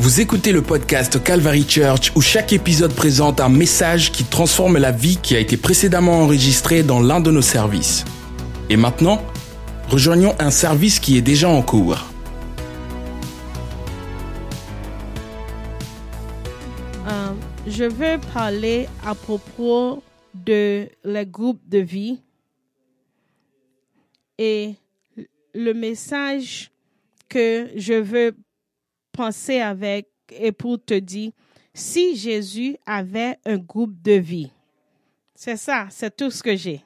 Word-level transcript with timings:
Vous 0.00 0.22
écoutez 0.22 0.52
le 0.52 0.62
podcast 0.62 1.22
Calvary 1.22 1.68
Church 1.68 2.10
où 2.16 2.22
chaque 2.22 2.54
épisode 2.54 2.94
présente 2.94 3.38
un 3.38 3.50
message 3.50 4.10
qui 4.12 4.24
transforme 4.24 4.78
la 4.78 4.92
vie 4.92 5.18
qui 5.18 5.36
a 5.36 5.38
été 5.38 5.58
précédemment 5.58 6.22
enregistrée 6.22 6.82
dans 6.82 7.00
l'un 7.00 7.20
de 7.20 7.30
nos 7.30 7.42
services. 7.42 8.06
Et 8.70 8.78
maintenant, 8.78 9.20
rejoignons 9.90 10.34
un 10.38 10.50
service 10.50 11.00
qui 11.00 11.18
est 11.18 11.20
déjà 11.20 11.50
en 11.50 11.60
cours. 11.60 12.06
Euh, 17.06 17.32
je 17.66 17.84
veux 17.84 18.18
parler 18.32 18.88
à 19.04 19.14
propos 19.14 20.02
de 20.32 20.88
les 21.04 21.26
groupes 21.26 21.68
de 21.68 21.78
vie 21.78 22.22
et 24.38 24.76
le 25.52 25.74
message 25.74 26.70
que 27.28 27.68
je 27.76 27.92
veux 27.92 28.34
penser 29.12 29.60
avec 29.60 30.08
et 30.30 30.52
pour 30.52 30.82
te 30.82 30.94
dire 30.94 31.32
si 31.74 32.16
Jésus 32.16 32.76
avait 32.86 33.38
un 33.44 33.58
groupe 33.58 34.00
de 34.02 34.12
vie. 34.12 34.50
C'est 35.34 35.56
ça, 35.56 35.86
c'est 35.90 36.14
tout 36.14 36.30
ce 36.30 36.42
que 36.42 36.54
j'ai. 36.56 36.84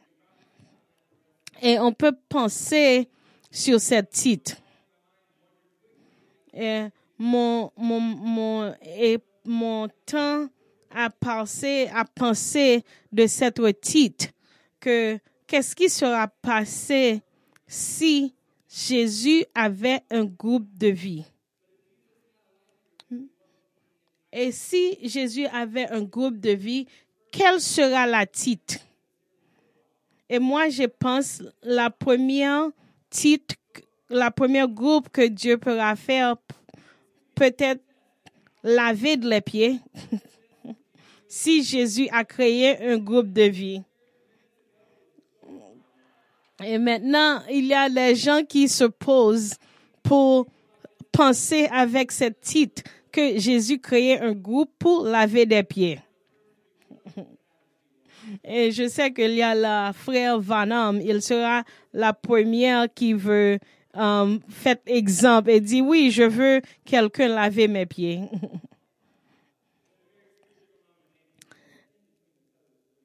Et 1.62 1.78
on 1.78 1.92
peut 1.92 2.14
penser 2.28 3.08
sur 3.50 3.80
ce 3.80 4.00
titre. 4.02 4.56
Et 6.52 6.86
mon, 7.18 7.70
mon, 7.76 8.00
mon, 8.00 8.74
et 8.82 9.18
mon 9.44 9.88
temps 10.06 10.48
à 10.94 11.10
penser, 11.10 11.88
à 11.92 12.04
penser 12.04 12.84
de 13.12 13.26
cette 13.26 13.80
titre 13.80 14.26
que 14.78 15.18
qu'est-ce 15.46 15.74
qui 15.74 15.88
sera 15.88 16.28
passé 16.28 17.22
si 17.66 18.34
Jésus 18.68 19.44
avait 19.54 20.02
un 20.10 20.24
groupe 20.24 20.68
de 20.76 20.88
vie? 20.88 21.24
Et 24.36 24.50
si 24.50 24.98
Jésus 25.00 25.46
avait 25.46 25.88
un 25.90 26.02
groupe 26.02 26.40
de 26.40 26.50
vie, 26.50 26.86
quel 27.30 27.60
sera 27.60 28.04
la 28.04 28.26
titre? 28.26 28.74
Et 30.28 30.40
moi, 30.40 30.68
je 30.70 30.82
pense 30.82 31.40
la 31.62 31.88
première 31.88 32.70
titre, 33.08 33.54
la 34.10 34.32
première 34.32 34.66
groupe 34.66 35.08
que 35.10 35.24
Dieu 35.28 35.56
pourra 35.56 35.94
faire, 35.94 36.34
peut-être 37.36 37.80
laver 38.64 39.14
les 39.16 39.40
pieds. 39.40 39.78
si 41.28 41.62
Jésus 41.62 42.08
a 42.10 42.24
créé 42.24 42.90
un 42.90 42.98
groupe 42.98 43.32
de 43.32 43.42
vie. 43.42 43.82
Et 46.64 46.78
maintenant, 46.78 47.40
il 47.48 47.66
y 47.66 47.74
a 47.74 47.88
des 47.88 48.16
gens 48.16 48.42
qui 48.44 48.68
se 48.68 48.84
posent 48.84 49.54
pour 50.02 50.46
penser 51.12 51.68
avec 51.70 52.10
cette 52.10 52.40
titre 52.40 52.82
que 53.14 53.38
Jésus 53.38 53.78
créait 53.78 54.20
un 54.20 54.32
groupe 54.32 54.72
pour 54.76 55.04
laver 55.04 55.46
des 55.46 55.62
pieds. 55.62 56.00
Et 58.44 58.72
je 58.72 58.88
sais 58.88 59.12
qu'il 59.12 59.34
y 59.34 59.42
a 59.42 59.54
la 59.54 59.92
frère 59.92 60.40
Vanham, 60.40 61.00
il 61.00 61.22
sera 61.22 61.62
la 61.92 62.12
première 62.12 62.92
qui 62.92 63.12
veut 63.12 63.60
um, 63.94 64.40
faire 64.48 64.78
exemple 64.86 65.50
et 65.50 65.60
dit 65.60 65.80
oui, 65.80 66.10
je 66.10 66.24
veux 66.24 66.60
quelqu'un 66.84 67.28
laver 67.28 67.68
mes 67.68 67.86
pieds. 67.86 68.22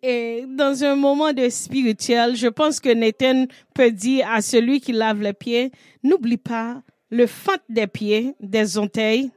Et 0.01 0.45
dans 0.47 0.81
un 0.85 0.95
moment 0.95 1.33
de 1.33 1.49
spirituel, 1.49 2.33
je 2.37 2.47
pense 2.47 2.79
que 2.79 2.87
Nathan 2.93 3.47
peut 3.73 3.91
dire 3.91 4.29
à 4.31 4.41
celui 4.41 4.79
qui 4.79 4.93
lave 4.93 5.21
les 5.21 5.33
pieds, 5.33 5.73
n'oublie 6.03 6.37
pas 6.37 6.81
le 7.09 7.27
fond 7.27 7.57
des 7.67 7.85
pieds, 7.85 8.33
des 8.39 8.77
orteils. 8.77 9.29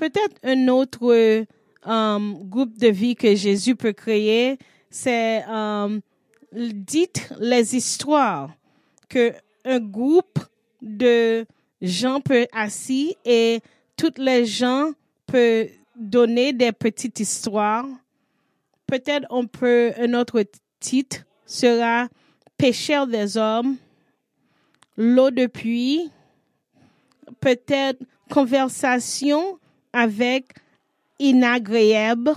Peut-être 0.00 0.36
un 0.42 0.68
autre 0.68 1.44
um, 1.84 2.38
groupe 2.48 2.78
de 2.78 2.88
vie 2.88 3.14
que 3.14 3.34
Jésus 3.34 3.76
peut 3.76 3.92
créer, 3.92 4.56
c'est 4.88 5.44
um, 5.46 6.00
dites 6.54 7.30
les 7.38 7.76
histoires 7.76 8.48
que 9.10 9.34
un 9.66 9.78
groupe 9.78 10.38
de 10.80 11.44
gens 11.82 12.22
peut 12.22 12.46
assis 12.50 13.14
et 13.26 13.60
toutes 13.94 14.16
les 14.16 14.46
gens 14.46 14.92
peuvent 15.26 15.68
donner 15.94 16.54
des 16.54 16.72
petites 16.72 17.20
histoires. 17.20 17.84
Peut-être 18.86 19.26
on 19.28 19.46
peut, 19.46 19.92
un 19.98 20.14
autre 20.14 20.42
titre 20.78 21.26
sera 21.44 22.08
Pécheur 22.56 23.06
des 23.06 23.36
hommes, 23.36 23.76
l'eau 24.96 25.30
de 25.30 25.44
puits, 25.44 26.10
peut-être 27.40 28.02
Conversation 28.30 29.59
avec 29.92 30.54
inagréable, 31.18 32.32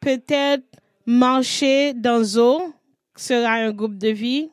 peut-être 0.00 0.64
Marcher 1.08 1.94
dans 1.94 2.36
eau 2.36 2.72
sera 3.14 3.52
un 3.52 3.72
groupe 3.72 3.96
de 3.96 4.08
vie, 4.08 4.50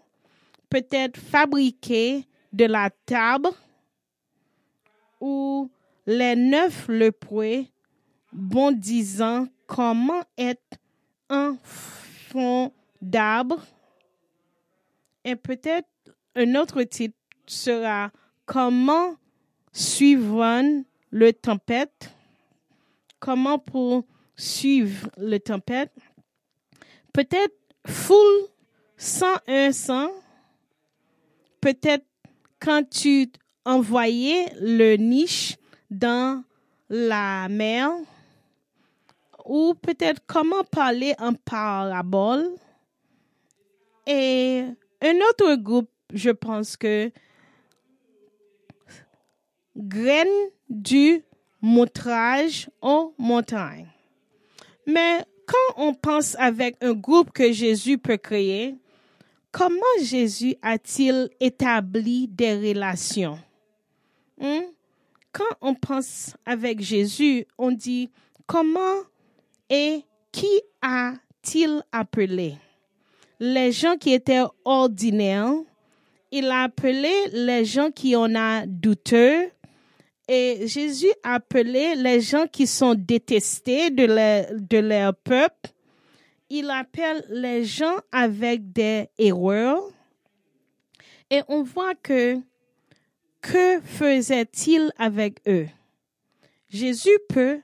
peut-être 0.69 1.19
Fabriquer 1.19 2.27
de 2.51 2.65
la 2.65 2.91
table. 3.05 3.49
Ou 5.19 5.71
les 6.05 6.35
neuf 6.35 6.87
lepreux 6.87 7.65
bondissant 8.31 9.47
comment 9.65 10.21
être 10.37 10.77
un 11.29 11.57
fond 11.63 12.71
d'arbre. 13.01 13.63
Et 15.23 15.35
peut-être 15.35 15.87
un 16.35 16.55
autre 16.55 16.83
titre 16.83 17.17
sera 17.45 18.11
comment 18.45 19.15
suivre 19.71 20.43
le 21.13 21.31
tempête. 21.31 22.09
Comment 23.19 23.59
pour 23.59 24.03
suivre 24.35 25.09
le 25.17 25.37
tempête? 25.37 25.93
Peut-être 27.13 27.55
full 27.85 28.47
101 28.97 29.71
100. 29.71 30.11
Peut-être 31.61 32.05
quand 32.59 32.89
tu 32.89 33.31
envoyais 33.63 34.51
le 34.59 34.95
niche 34.95 35.55
dans 35.91 36.43
la 36.89 37.47
mer 37.47 37.91
ou 39.45 39.75
peut-être 39.75 40.21
comment 40.25 40.63
parler 40.63 41.13
en 41.19 41.33
parabole. 41.33 42.49
Et 44.07 44.65
un 45.01 45.15
autre 45.29 45.55
groupe, 45.55 45.91
je 46.11 46.31
pense 46.31 46.75
que 46.75 47.11
graines 49.77 50.27
du 50.73 51.23
montrage 51.61 52.69
aux 52.81 53.13
montagnes. 53.17 53.87
Mais 54.85 55.23
quand 55.45 55.73
on 55.77 55.93
pense 55.93 56.35
avec 56.39 56.75
un 56.81 56.93
groupe 56.93 57.31
que 57.31 57.51
Jésus 57.51 57.97
peut 57.97 58.17
créer, 58.17 58.75
comment 59.51 59.79
Jésus 60.01 60.55
a-t-il 60.61 61.29
établi 61.39 62.27
des 62.27 62.55
relations? 62.55 63.39
Hmm? 64.39 64.63
Quand 65.31 65.55
on 65.61 65.73
pense 65.73 66.35
avec 66.45 66.81
Jésus, 66.81 67.45
on 67.57 67.71
dit 67.71 68.09
comment 68.45 68.97
et 69.69 70.03
qui 70.31 70.61
a-t-il 70.81 71.81
appelé? 71.91 72.55
Les 73.39 73.71
gens 73.71 73.95
qui 73.97 74.13
étaient 74.13 74.43
ordinaires. 74.65 75.53
Il 76.31 76.49
a 76.49 76.63
appelé 76.63 77.11
les 77.31 77.63
gens 77.63 77.91
qui 77.91 78.15
en 78.15 78.33
a 78.35 78.65
douteux. 78.65 79.51
Et 80.27 80.67
Jésus 80.67 81.11
a 81.23 81.35
appelé 81.35 81.95
les 81.95 82.21
gens 82.21 82.47
qui 82.47 82.65
sont 82.65 82.95
détestés 82.95 83.89
de 83.89 84.05
leur, 84.05 84.45
de 84.51 84.77
leur 84.77 85.15
peuple. 85.15 85.69
Il 86.49 86.69
appelle 86.69 87.25
les 87.29 87.65
gens 87.65 87.97
avec 88.11 88.71
des 88.71 89.09
erreurs. 89.17 89.83
Et 91.29 91.41
on 91.47 91.63
voit 91.63 91.95
que 91.95 92.39
que 93.43 93.81
faisait-il 93.81 94.91
avec 94.97 95.41
eux? 95.47 95.67
Jésus 96.69 97.19
peut 97.27 97.59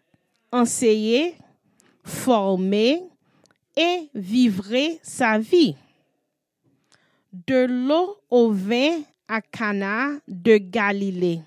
enseigner, 0.52 1.36
former 2.04 3.02
et 3.78 4.10
vivre 4.14 4.76
sa 5.02 5.40
vie. 5.40 5.76
De 7.32 7.66
l'eau 7.66 8.18
au 8.30 8.52
vin 8.52 9.02
à 9.28 9.42
Cana 9.42 10.10
de 10.28 10.58
Galilée. 10.58 11.42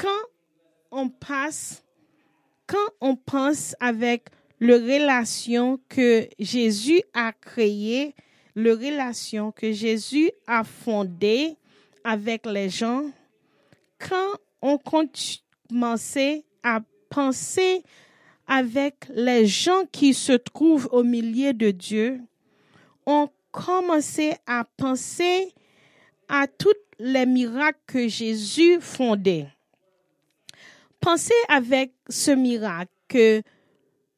Quand 0.00 0.08
on 0.90 1.08
pense 3.16 3.76
avec 3.80 4.28
le 4.58 4.76
relation 4.76 5.78
que 5.88 6.26
Jésus 6.38 7.02
a 7.12 7.32
créé, 7.32 8.14
le 8.54 8.72
relation 8.72 9.52
que 9.52 9.72
Jésus 9.72 10.30
a 10.46 10.64
fondé 10.64 11.56
avec 12.02 12.46
les 12.46 12.70
gens, 12.70 13.10
quand 13.98 14.38
on 14.62 14.78
commençait 14.78 16.44
à 16.62 16.80
penser 17.10 17.82
avec 18.46 19.06
les 19.10 19.46
gens 19.46 19.84
qui 19.92 20.14
se 20.14 20.32
trouvent 20.32 20.88
au 20.92 21.02
milieu 21.02 21.52
de 21.52 21.70
Dieu, 21.72 22.20
on 23.04 23.28
commençait 23.52 24.38
à 24.46 24.64
penser 24.78 25.52
à 26.28 26.46
tous 26.46 26.72
les 26.98 27.26
miracles 27.26 27.80
que 27.86 28.08
Jésus 28.08 28.80
fondait. 28.80 29.48
Pensez 31.00 31.34
avec 31.48 31.92
ce 32.08 32.30
miracle 32.30 32.92
que 33.08 33.42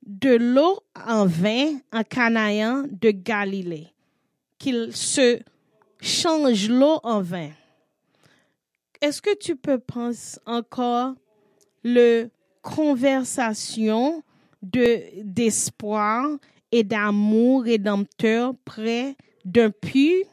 de 0.04 0.34
l'eau 0.34 0.80
en 1.06 1.26
vin 1.26 1.78
en 1.92 2.02
Canaan 2.02 2.84
de 2.90 3.10
Galilée, 3.10 3.88
qu'il 4.58 4.94
se 4.94 5.40
change 6.00 6.68
l'eau 6.68 6.98
en 7.04 7.22
vin. 7.22 7.50
Est-ce 9.00 9.22
que 9.22 9.36
tu 9.36 9.56
peux 9.56 9.78
penser 9.78 10.38
encore 10.44 11.14
le 11.84 12.28
conversation 12.62 14.22
de 14.62 15.02
d'espoir 15.22 16.26
et 16.70 16.84
d'amour 16.84 17.64
rédempteur 17.64 18.54
près 18.64 19.16
d'un 19.44 19.70
puits 19.70 20.24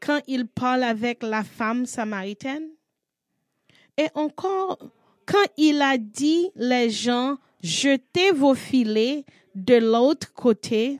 quand 0.00 0.20
il 0.26 0.46
parle 0.46 0.84
avec 0.84 1.22
la 1.22 1.44
femme 1.44 1.86
samaritaine? 1.86 2.68
Et 3.96 4.08
encore, 4.14 4.78
quand 5.26 5.46
il 5.56 5.82
a 5.82 5.98
dit 5.98 6.50
les 6.56 6.90
gens, 6.90 7.38
jetez 7.62 8.30
vos 8.32 8.54
filets 8.54 9.24
de 9.54 9.74
l'autre 9.76 10.32
côté, 10.32 10.98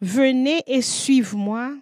venez 0.00 0.62
et 0.66 0.82
suivez-moi. 0.82 1.72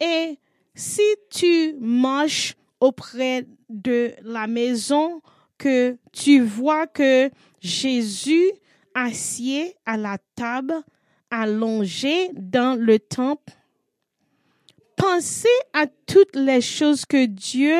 Et 0.00 0.38
si 0.74 1.02
tu 1.30 1.74
marches 1.78 2.56
auprès 2.80 3.46
de 3.68 4.12
la 4.22 4.46
maison, 4.46 5.20
que 5.58 5.98
tu 6.10 6.40
vois 6.40 6.86
que 6.86 7.30
Jésus 7.60 8.50
assied 8.94 9.76
à 9.84 9.98
la 9.98 10.16
table, 10.34 10.74
allongé 11.30 12.30
dans 12.32 12.80
le 12.80 12.98
temple, 12.98 13.52
pensez 14.96 15.48
à 15.74 15.86
toutes 15.86 16.34
les 16.34 16.62
choses 16.62 17.04
que 17.04 17.26
Dieu, 17.26 17.78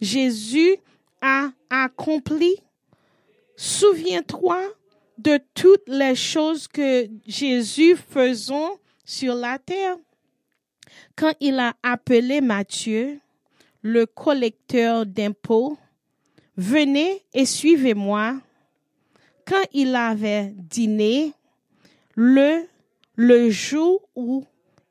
Jésus, 0.00 0.76
a 1.20 1.50
accompli. 1.68 2.56
Souviens-toi 3.56 4.60
de 5.18 5.38
toutes 5.54 5.88
les 5.88 6.14
choses 6.14 6.66
que 6.66 7.08
Jésus 7.26 7.96
faisait 7.96 8.54
sur 9.04 9.34
la 9.34 9.58
terre. 9.58 9.96
Quand 11.16 11.34
il 11.40 11.58
a 11.58 11.74
appelé 11.82 12.40
Matthieu, 12.40 13.20
le 13.82 14.06
collecteur 14.06 15.04
d'impôts, 15.04 15.76
venez 16.56 17.22
et 17.34 17.44
suivez-moi. 17.44 18.40
Quand 19.46 19.64
il 19.72 19.94
avait 19.94 20.54
dîné, 20.56 21.32
le, 22.14 22.66
le 23.16 23.50
jour 23.50 24.08
où 24.14 24.44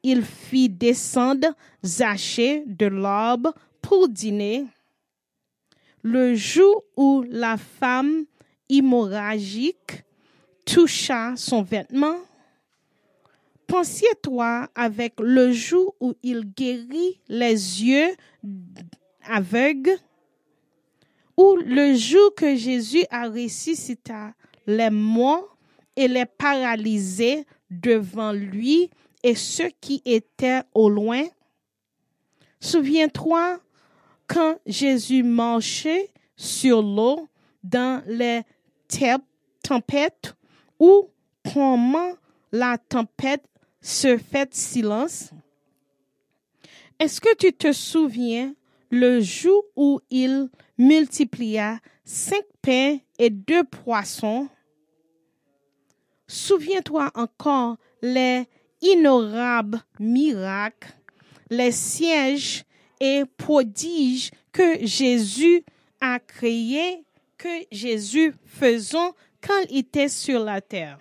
il 0.04 0.24
fit 0.24 0.70
descendre 0.70 1.48
Zachée 1.84 2.64
de 2.66 2.88
l'arbre 2.88 3.54
pour 3.82 4.08
dîner, 4.10 4.66
le 6.02 6.36
jour 6.36 6.84
où 6.96 7.24
la 7.28 7.58
femme 7.58 8.26
hémorragique 8.70 10.04
toucha 10.66 11.34
son 11.36 11.64
vêtement, 11.64 12.18
pensiez-toi 13.68 14.70
avec 14.76 15.14
le 15.20 15.52
jour 15.52 15.96
où 16.00 16.14
il 16.24 16.46
guérit 16.54 17.20
les 17.28 17.84
yeux 17.84 18.16
aveugles, 19.24 19.98
ou 21.38 21.56
le 21.56 21.96
jour 21.96 22.34
que 22.36 22.56
Jésus 22.56 23.06
a 23.10 23.30
ressuscité 23.30 24.14
les 24.68 24.90
morts 24.90 25.58
et 25.96 26.08
les 26.08 26.26
paralysés 26.26 27.46
devant 27.70 28.34
lui 28.34 28.90
et 29.24 29.36
ceux 29.36 29.70
qui 29.82 30.02
étaient 30.06 30.62
au 30.74 30.90
loin. 30.90 31.24
Souviens-toi 32.60 33.60
quand 34.30 34.60
Jésus 34.66 35.24
marchait 35.24 36.12
sur 36.38 36.82
l'eau 36.82 37.28
dans 37.64 38.02
les 38.06 38.44
tempêtes 39.62 40.36
ou 40.80 41.10
comment 41.52 42.14
la 42.52 42.78
tempête 42.78 43.44
se 43.82 44.18
fait 44.18 44.54
silence? 44.54 45.32
Est-ce 47.00 47.20
que 47.20 47.36
tu 47.36 47.52
te 47.52 47.74
souviens 47.74 48.54
le 48.92 49.20
jour 49.20 49.64
où 49.76 50.00
il 50.10 50.50
multiplia 50.78 51.80
cinq 52.06 52.44
pains 52.62 52.98
et 53.18 53.30
deux 53.30 53.64
poissons? 53.64 54.48
Souviens-toi 56.28 57.10
encore 57.16 57.78
les 58.02 58.46
innombrables 58.82 59.82
miracles, 60.00 60.94
les 61.50 61.72
sièges 61.72 62.64
et 63.00 63.24
prodiges 63.38 64.32
que 64.52 64.86
Jésus 64.86 65.64
a 66.02 66.20
créés, 66.20 67.04
que 67.38 67.66
Jésus 67.72 68.34
faisait 68.46 68.98
quand 69.42 69.64
il 69.70 69.80
était 69.80 70.10
sur 70.10 70.44
la 70.44 70.62
terre. 70.62 71.00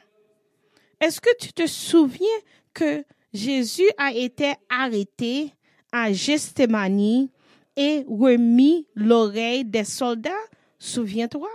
Est-ce 1.01 1.21
que 1.21 1.37
tu 1.39 1.53
te 1.53 1.67
souviens 1.67 2.27
que 2.75 3.05
Jésus 3.33 3.89
a 3.97 4.13
été 4.13 4.55
arrêté 4.69 5.53
à 5.93 6.13
Gethsemane 6.13 7.29
et 7.77 8.05
remis 8.09 8.87
l'oreille 8.95 9.65
des 9.65 9.85
soldats? 9.85 10.31
Souviens-toi. 10.79 11.51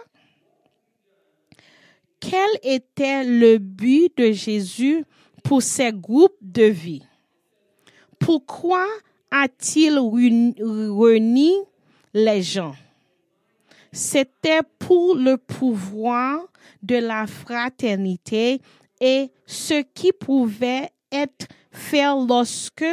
Quel 2.19 2.49
était 2.63 3.23
le 3.25 3.57
but 3.57 4.17
de 4.17 4.31
Jésus 4.31 5.03
pour 5.43 5.61
ces 5.61 5.91
groupes 5.91 6.37
de 6.41 6.63
vie? 6.63 7.03
Pourquoi 8.17 8.87
a-t-il 9.33 9.97
réuni 9.97 11.53
les 12.13 12.43
gens? 12.43 12.75
C'était 13.91 14.61
pour 14.77 15.15
le 15.15 15.37
pouvoir 15.37 16.41
de 16.83 16.97
la 16.97 17.25
fraternité 17.25 18.61
et 19.01 19.31
ce 19.47 19.83
qui 19.93 20.11
pouvait 20.11 20.89
être 21.11 21.47
fait 21.71 22.05
lorsque 22.27 22.85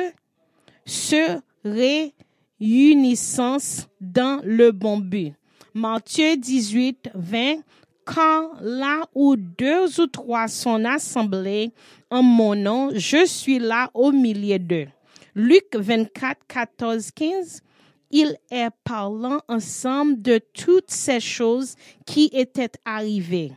se 0.86 1.40
réunissent 1.62 3.86
dans 4.00 4.40
le 4.42 4.72
bon 4.72 4.98
but. 4.98 5.34
Matthieu 5.74 6.36
18, 6.36 7.10
20, 7.14 7.56
quand 8.04 8.52
là 8.62 9.02
où 9.14 9.36
deux 9.36 10.00
ou 10.00 10.06
trois 10.06 10.48
sont 10.48 10.84
assemblés 10.84 11.70
en 12.10 12.22
mon 12.22 12.54
nom, 12.54 12.90
je 12.94 13.26
suis 13.26 13.58
là 13.58 13.90
au 13.94 14.10
milieu 14.10 14.58
d'eux. 14.58 14.88
Luc 15.34 15.74
24, 15.74 16.46
14, 16.48 17.10
15, 17.12 17.62
il 18.10 18.36
est 18.50 18.70
parlant 18.82 19.40
ensemble 19.48 20.20
de 20.20 20.38
toutes 20.38 20.90
ces 20.90 21.20
choses 21.20 21.76
qui 22.06 22.30
étaient 22.32 22.72
arrivées. 22.84 23.52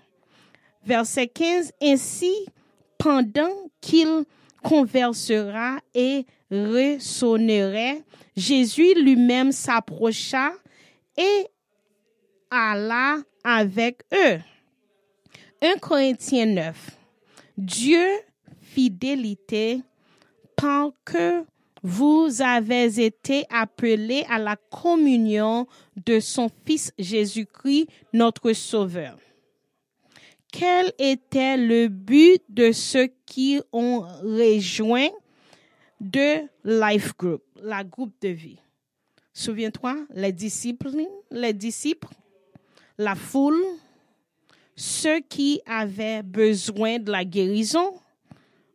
Verset 0.85 1.27
15, 1.27 1.71
ainsi, 1.81 2.45
pendant 2.97 3.69
qu'il 3.81 4.25
conversera 4.61 5.79
et 5.93 6.25
ressonnerait, 6.51 8.03
Jésus 8.35 8.93
lui-même 8.95 9.51
s'approcha 9.51 10.51
et 11.17 11.47
alla 12.51 13.17
avec 13.43 14.03
eux. 14.13 14.39
1 15.61 15.77
Corinthiens 15.79 16.45
9. 16.45 16.91
Dieu, 17.57 18.05
fidélité, 18.61 19.81
tant 20.55 20.93
que 21.05 21.45
vous 21.83 22.41
avez 22.41 23.03
été 23.03 23.45
appelés 23.49 24.25
à 24.29 24.39
la 24.39 24.55
communion 24.55 25.67
de 26.05 26.21
son 26.21 26.49
Fils 26.65 26.93
Jésus-Christ, 26.97 27.87
notre 28.13 28.53
Sauveur. 28.53 29.17
Quel 30.51 30.93
était 30.97 31.57
le 31.57 31.89
but 31.89 32.41
de 32.47 32.71
ceux 32.71 33.09
qui 33.25 33.59
ont 33.73 34.01
rejoint 34.01 35.09
de 35.99 36.47
Life 36.63 37.17
Group, 37.17 37.43
la 37.61 37.83
groupe 37.83 38.13
de 38.21 38.29
vie? 38.29 38.59
Souviens-toi, 39.33 40.05
les 40.13 40.31
disciples, 40.31 40.91
les 41.31 41.53
disciples, 41.53 42.07
la 42.97 43.15
foule, 43.15 43.61
ceux 44.75 45.19
qui 45.21 45.59
avaient 45.65 46.23
besoin 46.23 46.99
de 46.99 47.11
la 47.11 47.25
guérison. 47.25 47.93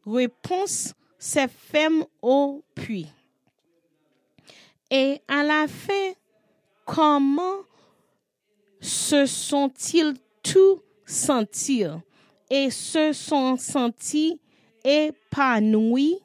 Réponse, 0.05 0.95
c'est 1.19 1.51
femme 1.51 2.05
au 2.23 2.63
puits. 2.75 3.09
Et 4.91 5.21
à 5.29 5.43
la 5.43 5.67
fin, 5.69 6.13
comment 6.87 7.59
se 8.81 9.27
sont-ils 9.27 10.15
tous 10.43 10.81
sentir 11.05 12.01
et 12.49 12.71
se 12.71 13.13
sont 13.13 13.57
sentis 13.57 14.41
épanouis? 14.85 16.19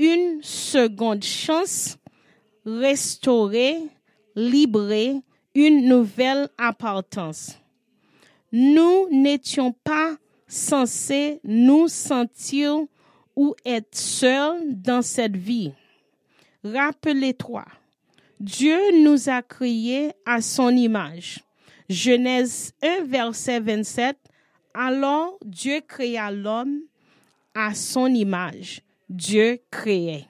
Une 0.00 0.40
seconde 0.42 1.24
chance, 1.24 1.98
restaurée, 2.64 3.78
libérée, 4.36 5.20
une 5.54 5.88
nouvelle 5.88 6.48
appartenance. 6.56 7.58
Nous 8.52 9.08
n'étions 9.10 9.72
pas 9.72 10.16
censés 10.46 11.40
nous 11.42 11.88
sentir 11.88 12.86
ou 13.38 13.54
être 13.64 13.94
seuls 13.94 14.64
dans 14.82 15.00
cette 15.00 15.36
vie. 15.36 15.72
Rappelez-toi, 16.64 17.64
Dieu 18.40 18.80
nous 19.04 19.28
a 19.28 19.42
créés 19.42 20.10
à 20.26 20.42
son 20.42 20.70
image. 20.70 21.44
Genèse 21.88 22.72
1, 22.82 23.04
verset 23.04 23.60
27, 23.60 24.16
alors 24.74 25.38
Dieu 25.44 25.80
créa 25.86 26.32
l'homme 26.32 26.80
à 27.54 27.74
son 27.74 28.08
image. 28.08 28.82
Dieu 29.08 29.60
créait. 29.70 30.26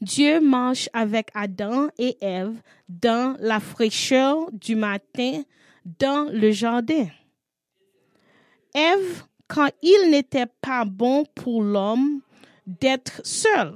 Dieu 0.00 0.38
marche 0.38 0.88
avec 0.92 1.30
Adam 1.34 1.88
et 1.98 2.16
Ève 2.20 2.62
dans 2.88 3.36
la 3.40 3.58
fraîcheur 3.58 4.52
du 4.52 4.76
matin 4.76 5.42
dans 5.98 6.30
le 6.32 6.52
jardin. 6.52 7.08
Quand 9.52 9.68
il 9.82 10.10
n'était 10.10 10.46
pas 10.46 10.86
bon 10.86 11.26
pour 11.34 11.62
l'homme 11.62 12.22
d'être 12.66 13.20
seul, 13.22 13.74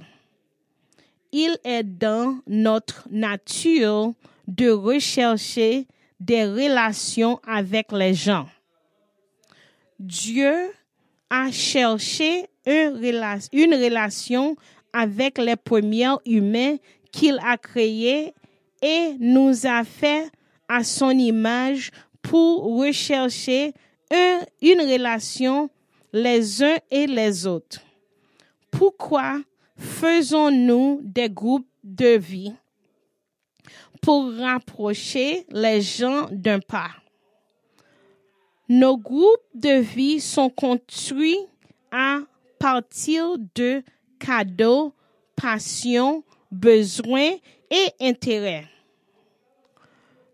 il 1.33 1.59
est 1.65 1.83
dans 1.83 2.39
notre 2.47 3.07
nature 3.11 4.13
de 4.49 4.71
rechercher 4.71 5.87
des 6.19 6.47
relations 6.47 7.41
avec 7.47 7.93
les 7.93 8.15
gens. 8.15 8.49
Dieu 10.01 10.55
a 11.29 11.53
cherché 11.53 12.47
une 12.65 13.75
relation 13.75 14.57
avec 14.95 15.37
les 15.37 15.57
premiers 15.57 16.15
humains 16.25 16.77
qu'il 17.13 17.39
a 17.45 17.59
créés 17.59 18.33
et 18.81 19.15
nous 19.21 19.67
a 19.67 19.85
fait 19.85 20.31
à 20.69 20.83
son 20.83 21.11
image 21.11 21.91
pour 22.23 22.79
rechercher 22.79 23.75
une 24.11 24.81
relation 24.81 25.71
les 26.13 26.63
uns 26.63 26.79
et 26.91 27.07
les 27.07 27.47
autres. 27.47 27.81
Pourquoi 28.71 29.41
faisons-nous 29.77 31.01
des 31.03 31.29
groupes 31.29 31.69
de 31.83 32.17
vie 32.17 32.53
pour 34.01 34.33
rapprocher 34.35 35.47
les 35.51 35.81
gens 35.81 36.29
d'un 36.31 36.61
pas? 36.61 36.91
Nos 38.69 38.97
groupes 38.97 39.49
de 39.55 39.81
vie 39.81 40.21
sont 40.21 40.51
construits 40.51 41.39
à 41.91 42.19
partir 42.59 43.37
de 43.55 43.83
cadeaux, 44.19 44.93
passions, 45.37 46.25
besoins 46.51 47.33
et 47.71 47.93
intérêts. 48.01 48.67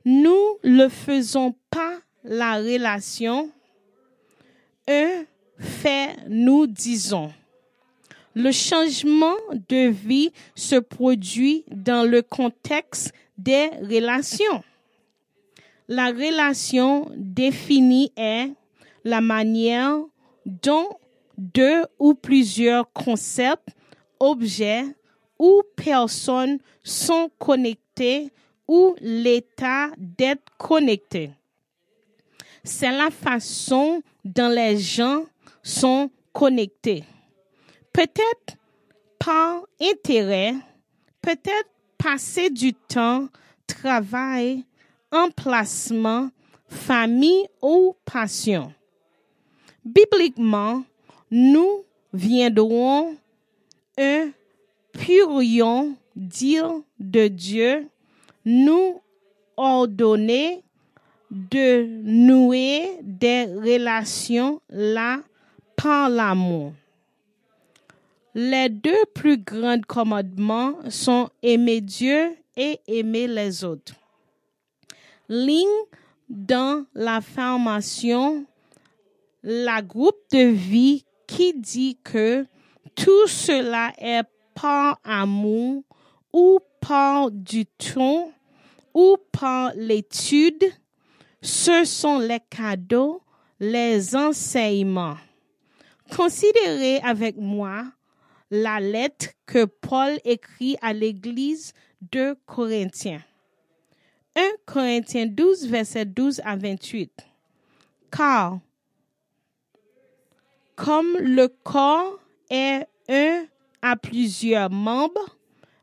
Nous 0.04 0.58
ne 0.64 0.88
faisons 0.88 1.54
pas 1.70 1.98
la 2.24 2.56
relation. 2.56 3.50
Un 4.88 5.24
fait, 5.58 6.16
nous 6.28 6.66
disons. 6.66 7.32
Le 8.34 8.50
changement 8.50 9.36
de 9.68 9.88
vie 9.88 10.32
se 10.54 10.76
produit 10.76 11.64
dans 11.70 12.08
le 12.08 12.22
contexte 12.22 13.12
des 13.38 13.68
relations. 13.82 14.64
La 15.88 16.06
relation 16.06 17.10
définie 17.16 18.12
est 18.16 18.50
la 19.04 19.20
manière 19.20 19.98
dont 20.46 20.88
deux 21.36 21.84
ou 21.98 22.14
plusieurs 22.14 22.90
concepts, 22.92 23.68
objets 24.18 24.84
ou 25.38 25.62
personnes 25.76 26.58
sont 26.82 27.30
connectés 27.38 28.32
ou 28.66 28.94
l'état 29.00 29.90
d'être 29.98 30.56
connectés. 30.56 31.30
C'est 32.64 32.92
la 32.92 33.10
façon 33.10 34.02
dont 34.24 34.48
les 34.48 34.78
gens 34.78 35.24
sont 35.62 36.10
connectés. 36.32 37.04
Peut-être 37.92 38.56
par 39.18 39.62
intérêt, 39.80 40.54
peut-être 41.20 41.68
passer 41.98 42.50
du 42.50 42.74
temps, 42.74 43.28
travail, 43.66 44.64
emplacement, 45.10 46.30
famille 46.68 47.46
ou 47.60 47.94
passion. 48.04 48.72
Bibliquement, 49.84 50.84
nous 51.30 51.84
viendrons 52.12 53.16
un 53.98 54.30
purion 54.92 55.96
dire 56.16 56.72
de 56.98 57.28
Dieu, 57.28 57.88
nous 58.44 59.00
ordonner 59.56 60.62
de 61.32 61.86
nouer 62.02 62.98
des 63.02 63.46
relations 63.46 64.60
là 64.68 65.20
par 65.76 66.10
l'amour. 66.10 66.74
Les 68.34 68.68
deux 68.68 69.04
plus 69.14 69.38
grands 69.38 69.80
commandements 69.80 70.74
sont 70.90 71.30
aimer 71.42 71.80
Dieu 71.80 72.36
et 72.54 72.78
aimer 72.86 73.26
les 73.26 73.64
autres. 73.64 73.94
Ligne 75.28 75.66
dans 76.28 76.84
la 76.94 77.22
formation, 77.22 78.44
la 79.42 79.80
groupe 79.80 80.20
de 80.32 80.50
vie 80.50 81.04
qui 81.26 81.54
dit 81.54 81.98
que 82.04 82.44
tout 82.94 83.26
cela 83.26 83.92
est 83.98 84.24
par 84.54 85.00
amour 85.02 85.82
ou 86.30 86.58
par 86.80 87.30
du 87.30 87.64
ton 87.64 88.32
ou 88.92 89.16
par 89.32 89.72
l'étude, 89.74 90.62
ce 91.42 91.84
sont 91.84 92.18
les 92.20 92.40
cadeaux, 92.48 93.20
les 93.58 94.14
enseignements. 94.14 95.16
Considérez 96.14 97.00
avec 97.00 97.36
moi 97.36 97.84
la 98.50 98.78
lettre 98.78 99.26
que 99.44 99.64
Paul 99.64 100.18
écrit 100.24 100.76
à 100.80 100.92
l'église 100.92 101.72
de 102.12 102.36
Corinthiens. 102.46 103.22
1 104.36 104.42
Corinthiens 104.64 105.26
12, 105.26 105.66
verset 105.66 106.04
12 106.04 106.40
à 106.44 106.56
28. 106.56 107.10
Car 108.10 108.60
comme 110.76 111.16
le 111.18 111.48
corps 111.48 112.18
est 112.50 112.86
un 113.08 113.44
à 113.82 113.96
plusieurs 113.96 114.70
membres, 114.70 115.36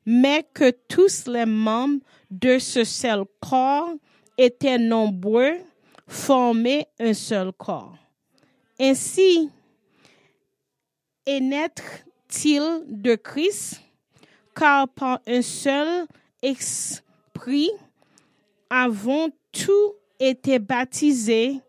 mais 0.06 0.46
que 0.54 0.72
tous 0.88 1.28
les 1.28 1.46
membres 1.46 2.00
de 2.32 2.60
ce 2.60 2.84
seul 2.84 3.26
corps 3.40 3.94
étaient 4.40 4.78
nombreux, 4.78 5.58
formaient 6.08 6.88
un 6.98 7.14
seul 7.14 7.52
corps. 7.52 7.98
Ainsi, 8.80 9.50
est 11.26 11.42
naître-t-il 11.42 12.84
de 12.88 13.16
Christ, 13.16 13.82
car 14.56 14.88
par 14.88 15.20
un 15.28 15.42
seul 15.42 16.08
esprit 16.42 17.70
avons 18.70 19.30
tous 19.52 19.96
été 20.18 20.58
baptisés 20.58 21.60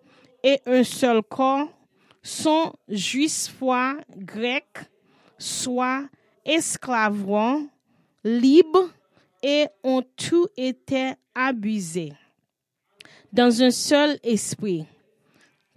et 0.45 0.61
un 0.65 0.85
seul 0.85 1.23
corps 1.25 1.69
sont 2.23 2.73
juifs 2.89 3.51
soit 3.59 3.97
grecs, 4.17 4.79
soit 5.39 6.05
esclaves, 6.45 7.67
libres 8.23 8.91
et 9.43 9.67
ont 9.83 10.05
tous 10.17 10.47
été 10.57 11.15
abusés 11.35 12.13
dans 13.33 13.63
un 13.63 13.71
seul 13.71 14.19
esprit. 14.23 14.85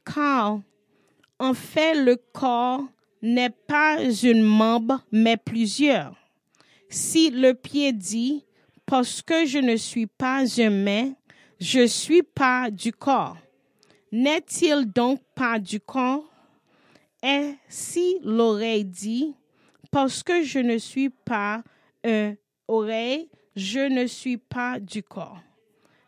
Car 0.06 0.60
en 1.40 1.54
fait 1.54 1.94
le 1.94 2.16
corps 2.16 2.84
n'est 3.22 3.50
pas 3.50 3.98
un 4.00 4.42
membre 4.42 5.02
mais 5.12 5.38
plusieurs. 5.38 6.16
Si 6.90 7.30
le 7.30 7.54
pied 7.54 7.94
dit 7.94 8.46
parce 8.86 9.22
que 9.22 9.46
je 9.46 9.60
ne 9.60 9.76
suis 9.76 10.08
pas 10.08 10.44
un 10.62 10.70
main, 10.70 11.14
je 11.60 11.88
suis 11.88 12.24
pas 12.24 12.70
du 12.70 12.92
corps. 12.92 13.38
N'est-il 14.12 14.92
donc 14.92 15.22
pas 15.34 15.58
du 15.58 15.80
corps? 15.80 16.30
Et 17.24 17.56
si 17.70 18.20
l'oreille 18.24 18.86
dit, 18.86 19.34
parce 19.90 20.22
que 20.22 20.44
je 20.44 20.60
ne 20.60 20.78
suis 20.78 21.10
pas 21.10 21.64
un 22.04 22.36
oreille, 22.68 23.30
je 23.56 23.80
ne 23.80 24.06
suis 24.06 24.38
pas 24.38 24.80
du 24.80 25.02
corps. 25.02 25.40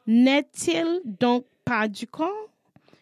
N'est-il 0.08 1.02
donc 1.06 1.46
pas 1.64 1.88
du 1.88 2.08
corps? 2.08 2.50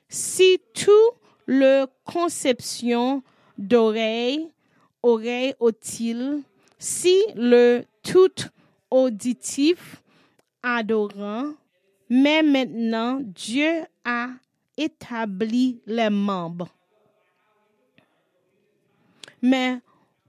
Si 0.08 0.60
tout 0.74 1.12
le 1.46 1.86
conception 2.06 3.24
d'oreille, 3.58 4.50
oreille 5.02 5.54
au-il, 5.60 6.44
si 6.78 7.22
le 7.36 7.84
tout 8.04 8.50
auditif 8.90 10.02
adorant, 10.62 11.54
mais 12.10 12.44
maintenant 12.44 13.20
Dieu 13.22 13.84
a 14.06 14.30
établi 14.78 15.82
les 15.86 16.10
membres 16.10 16.70
mais 19.44 19.80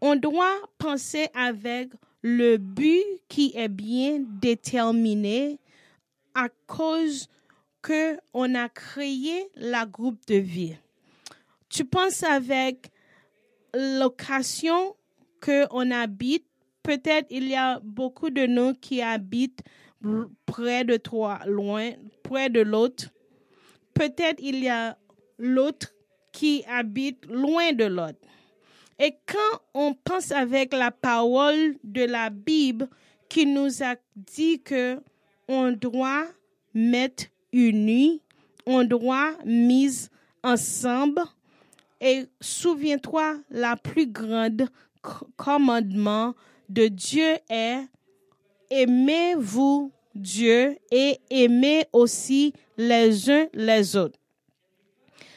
on 0.01 0.17
doit 0.17 0.61
penser 0.77 1.29
avec 1.35 1.91
le 2.21 2.57
but 2.59 3.05
qui 3.29 3.53
est 3.55 3.69
bien 3.69 4.23
déterminé 4.41 5.59
à 6.35 6.49
cause 6.67 7.29
que 7.83 8.19
on 8.33 8.55
a 8.55 8.69
créé 8.69 9.49
la 9.55 9.87
groupe 9.87 10.25
de 10.27 10.37
vie. 10.37 10.77
Tu 11.69 11.85
penses 11.85 12.23
avec 12.23 12.91
location 13.75 14.97
que 15.41 15.67
on 15.71 15.91
habite, 15.91 16.47
peut-être 16.83 17.27
il 17.31 17.49
y 17.49 17.57
a 17.57 17.81
beaucoup 17.83 18.31
de 18.31 18.47
nous 18.47 18.75
qui 18.75 19.03
habitent 19.03 19.63
près 20.47 20.85
de 20.85 20.97
toi, 20.97 21.41
loin, 21.47 21.93
près 22.23 22.51
de 22.51 22.61
l'autre. 22.61 23.11
peut-être 23.95 24.41
il 24.43 24.59
y 24.63 24.69
a 24.69 24.99
l'autre 25.39 25.95
qui 26.33 26.65
habite 26.67 27.25
loin 27.27 27.73
de 27.73 27.85
l'autre. 27.85 28.19
Et 28.99 29.17
quand 29.27 29.61
on 29.73 29.95
pense 29.95 30.31
avec 30.33 30.73
la 30.73 30.91
parole 30.91 31.77
de 31.83 32.05
la 32.05 32.31
Bible 32.31 32.89
qui 33.29 33.47
nous 33.47 33.83
a 33.83 33.97
dit 34.17 34.61
que 34.63 35.01
on 35.49 35.73
doit 35.73 36.27
mettre 36.73 37.25
unis, 37.53 38.21
on 38.67 38.85
doit 38.85 39.33
mise 39.45 40.11
ensemble. 40.43 41.23
Et 42.01 42.27
souviens-toi, 42.41 43.37
la 43.51 43.77
plus 43.77 44.07
grande 44.07 44.69
commandement 45.37 46.35
de 46.69 46.89
Dieu 46.89 47.37
est 47.49 47.87
aimez-vous 48.71 49.93
Dieu 50.15 50.77
et 50.91 51.19
aimez 51.31 51.87
aussi 51.93 52.53
les 52.77 53.31
uns 53.31 53.47
les 53.53 53.97
autres. 53.97 54.19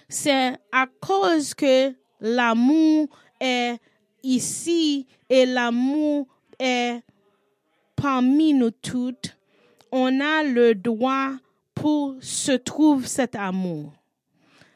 C'est 0.10 0.54
à 0.72 0.88
cause 1.02 1.54
que 1.54 1.94
l'amour 2.22 3.08
est 3.40 3.78
ici 4.24 5.06
et 5.30 5.46
l'amour 5.46 6.28
est 6.60 7.02
parmi 7.96 8.54
nous 8.54 8.72
toutes. 8.72 9.37
On 10.00 10.20
a 10.20 10.44
le 10.44 10.75
droit 10.75 11.32
pour 11.74 12.18
se 12.22 12.51
trouver 12.51 13.08
cet 13.08 13.34
amour. 13.34 13.94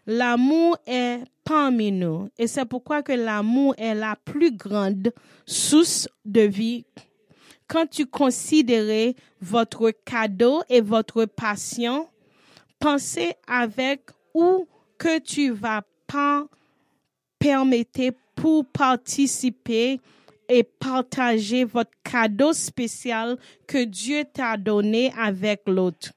L'amour 0.07 0.79
est 0.87 1.19
parmi 1.43 1.91
nous 1.91 2.29
et 2.39 2.47
c'est 2.47 2.65
pourquoi 2.65 3.03
que 3.03 3.11
l'amour 3.11 3.75
est 3.77 3.93
la 3.93 4.15
plus 4.15 4.51
grande 4.51 5.13
source 5.45 6.09
de 6.25 6.41
vie. 6.41 6.85
Quand 7.67 7.87
tu 7.87 8.07
considérais 8.07 9.13
votre 9.39 9.91
cadeau 9.91 10.63
et 10.67 10.81
votre 10.81 11.25
passion, 11.25 12.09
pensez 12.79 13.35
avec 13.45 14.09
où 14.33 14.65
que 14.97 15.19
tu 15.19 15.51
vas 15.51 15.83
pas 16.07 16.47
permettre 17.37 18.09
pour 18.33 18.65
participer 18.65 20.01
et 20.53 20.63
partager 20.63 21.63
votre 21.63 21.91
cadeau 22.03 22.51
spécial 22.51 23.37
que 23.65 23.85
Dieu 23.85 24.25
t'a 24.25 24.57
donné 24.57 25.13
avec 25.17 25.61
l'autre. 25.65 26.11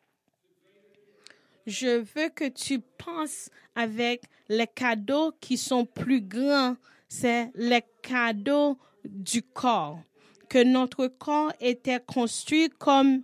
Je 1.69 1.99
veux 1.99 2.31
que 2.35 2.49
tu 2.49 2.81
penses 2.81 3.49
avec 3.77 4.25
les 4.49 4.67
cadeaux 4.67 5.33
qui 5.41 5.57
sont 5.57 5.87
plus 5.87 6.21
grands, 6.21 6.75
c'est 7.09 7.53
les 7.55 7.85
cadeaux 8.03 8.77
du 9.05 9.41
corps. 9.41 10.01
Que 10.49 10.65
notre 10.65 11.07
corps 11.07 11.53
était 11.61 12.03
construit 12.05 12.71
comme 12.77 13.23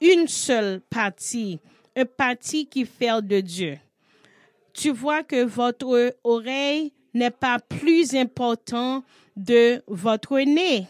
une 0.00 0.26
seule 0.26 0.80
partie, 0.90 1.60
une 1.94 2.04
partie 2.04 2.66
qui 2.66 2.84
fait 2.84 3.22
de 3.22 3.38
Dieu. 3.38 3.78
Tu 4.72 4.90
vois 4.90 5.22
que 5.22 5.44
votre 5.44 6.16
oreille 6.24 6.92
n'est 7.18 7.30
pas 7.30 7.58
plus 7.58 8.14
important 8.14 9.04
de 9.36 9.82
votre 9.86 10.38
nez. 10.40 10.86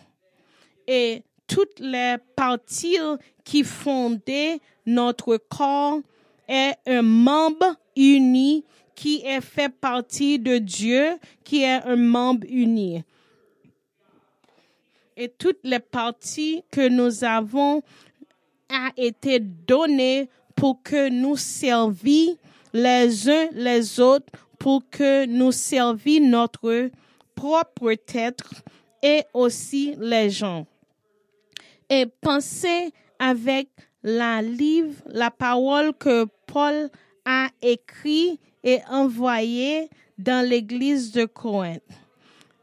Et 0.87 1.23
toutes 1.47 1.80
les 1.80 2.16
parties 2.37 2.99
qui 3.44 3.64
fondaient 3.64 4.61
notre 4.87 5.37
corps 5.37 6.00
est 6.47 6.75
un 6.87 7.02
membre 7.02 7.76
uni 7.97 8.64
qui 8.94 9.23
est 9.25 9.40
fait 9.40 9.68
partie 9.68 10.38
de 10.38 10.58
Dieu, 10.58 11.18
qui 11.44 11.62
est 11.62 11.82
un 11.85 11.97
membre 11.97 12.47
uni. 12.49 13.04
Et 15.16 15.28
toutes 15.28 15.61
les 15.64 15.78
parties 15.78 16.62
que 16.70 16.88
nous 16.88 17.25
avons 17.25 17.82
a 18.68 18.90
été 18.97 19.40
données 19.40 20.29
pour 20.55 20.83
que 20.83 21.09
nous 21.09 21.37
servions 21.37 22.37
les 22.72 23.29
uns 23.29 23.48
les 23.53 24.00
autres, 24.00 24.47
pour 24.59 24.88
que 24.90 25.27
nous 25.27 25.53
servions 25.53 26.25
notre 26.25 26.90
propre 27.35 27.94
tête 27.94 28.40
et 29.03 29.23
aussi 29.33 29.94
les 29.99 30.31
gens. 30.31 30.66
Et 31.88 32.07
pensez 32.21 32.92
avec 33.18 33.68
la 34.03 34.42
livre, 34.42 34.94
la 35.07 35.31
parole 35.31 35.94
que 35.94 36.27
Paul 36.47 36.90
a 37.25 37.49
écrit 37.62 38.38
et 38.64 38.81
envoyé 38.90 39.88
dans 40.18 40.47
l'église 40.47 41.12
de 41.12 41.25
Corinthe. 41.25 41.83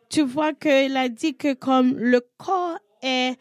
Tu 0.10 0.22
vois 0.22 0.54
qu'il 0.54 0.96
a 0.98 1.10
dit 1.10 1.36
que 1.36 1.54
comme 1.54 1.98
le 1.98 2.22
corps 2.38 2.78
est 3.02 3.38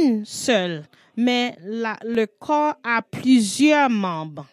une 0.00 0.24
seule, 0.24 0.84
mais 1.16 1.56
le 1.62 2.26
corps 2.26 2.76
a 2.84 3.02
plusieurs 3.02 3.90
membres, 3.90 4.46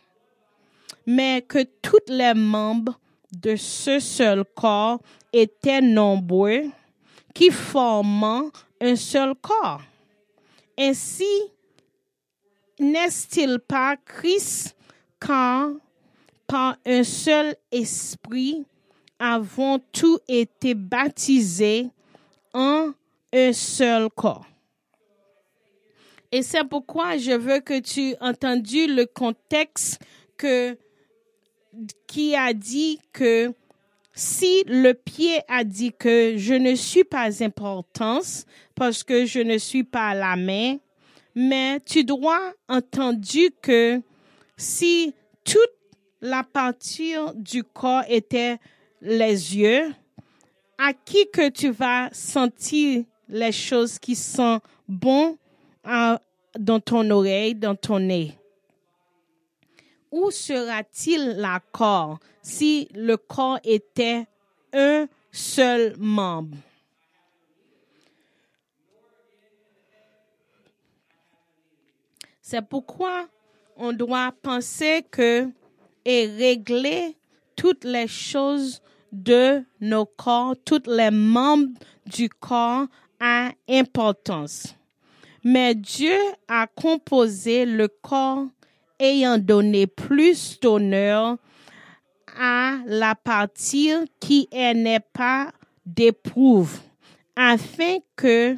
mais 1.05 1.41
que 1.41 1.63
tous 1.81 1.99
les 2.07 2.33
membres 2.33 2.99
de 3.33 3.55
ce 3.55 3.99
seul 3.99 4.43
corps 4.55 4.99
étaient 5.31 5.81
nombreux, 5.81 6.63
qui 7.33 7.49
formant 7.49 8.49
un 8.79 8.95
seul 8.95 9.33
corps. 9.35 9.81
Ainsi, 10.77 11.25
n'est-il 12.79 13.59
pas 13.59 13.95
Christ 13.97 14.75
quand 15.19 15.77
par 16.47 16.77
un 16.85 17.03
seul 17.03 17.55
esprit 17.71 18.65
avons 19.17 19.79
tous 19.91 20.19
été 20.27 20.75
baptisés 20.75 21.89
en 22.53 22.91
un 23.33 23.53
seul 23.53 24.09
corps? 24.09 24.45
Et 26.31 26.41
c'est 26.41 26.63
pourquoi 26.63 27.17
je 27.17 27.31
veux 27.31 27.59
que 27.59 27.79
tu 27.79 28.15
entendu 28.19 28.87
le 28.87 29.05
contexte 29.05 30.01
que, 30.35 30.75
qui 32.07 32.35
a 32.35 32.53
dit 32.53 32.99
que 33.11 33.53
si 34.13 34.63
le 34.67 34.93
pied 34.93 35.41
a 35.47 35.63
dit 35.63 35.91
que 35.91 36.35
je 36.37 36.53
ne 36.53 36.75
suis 36.75 37.03
pas 37.03 37.43
importance 37.43 38.45
parce 38.75 39.03
que 39.03 39.25
je 39.25 39.39
ne 39.39 39.57
suis 39.57 39.83
pas 39.83 40.13
la 40.13 40.35
main, 40.35 40.77
mais 41.35 41.79
tu 41.79 42.03
dois 42.03 42.53
entendre 42.69 43.19
que 43.61 44.01
si 44.55 45.13
toute 45.43 45.59
la 46.21 46.43
partie 46.43 47.15
du 47.35 47.63
corps 47.63 48.03
était 48.07 48.57
les 49.01 49.57
yeux, 49.57 49.91
à 50.77 50.93
qui 50.93 51.27
que 51.31 51.49
tu 51.49 51.69
vas 51.69 52.09
sentir 52.11 53.03
les 53.29 53.51
choses 53.51 53.97
qui 53.97 54.15
sont 54.15 54.59
bonnes 54.87 55.35
dans 55.83 56.79
ton 56.79 57.09
oreille, 57.09 57.55
dans 57.55 57.75
ton 57.75 57.99
nez? 57.99 58.37
Où 60.13 60.29
sera-t-il 60.29 61.37
la 61.37 61.59
corps 61.71 62.19
si 62.43 62.87
le 62.93 63.17
corps 63.17 63.59
était 63.63 64.27
un 64.71 65.07
seul 65.31 65.95
membre? 65.97 66.55
C'est 72.43 72.61
pourquoi 72.61 73.27
on 73.75 73.91
doit 73.91 74.31
penser 74.43 75.03
que 75.09 75.49
et 76.05 76.27
régler 76.27 77.17
toutes 77.55 77.83
les 77.83 78.07
choses 78.07 78.83
de 79.11 79.63
nos 79.81 80.05
corps, 80.05 80.55
tous 80.63 80.83
les 80.85 81.09
membres 81.09 81.73
du 82.05 82.29
corps 82.29 82.85
à 83.19 83.49
importance. 83.67 84.75
Mais 85.43 85.73
Dieu 85.73 86.19
a 86.47 86.67
composé 86.67 87.65
le 87.65 87.87
corps 87.87 88.45
ayant 89.03 89.37
donné 89.37 89.85
plus 89.85 90.59
d'honneur 90.59 91.37
à 92.39 92.77
la 92.87 93.15
partie 93.15 93.91
qui 94.19 94.47
n'est 94.51 94.99
pas 94.99 95.51
d'éprouve, 95.85 96.79
afin 97.35 97.97
que 98.15 98.55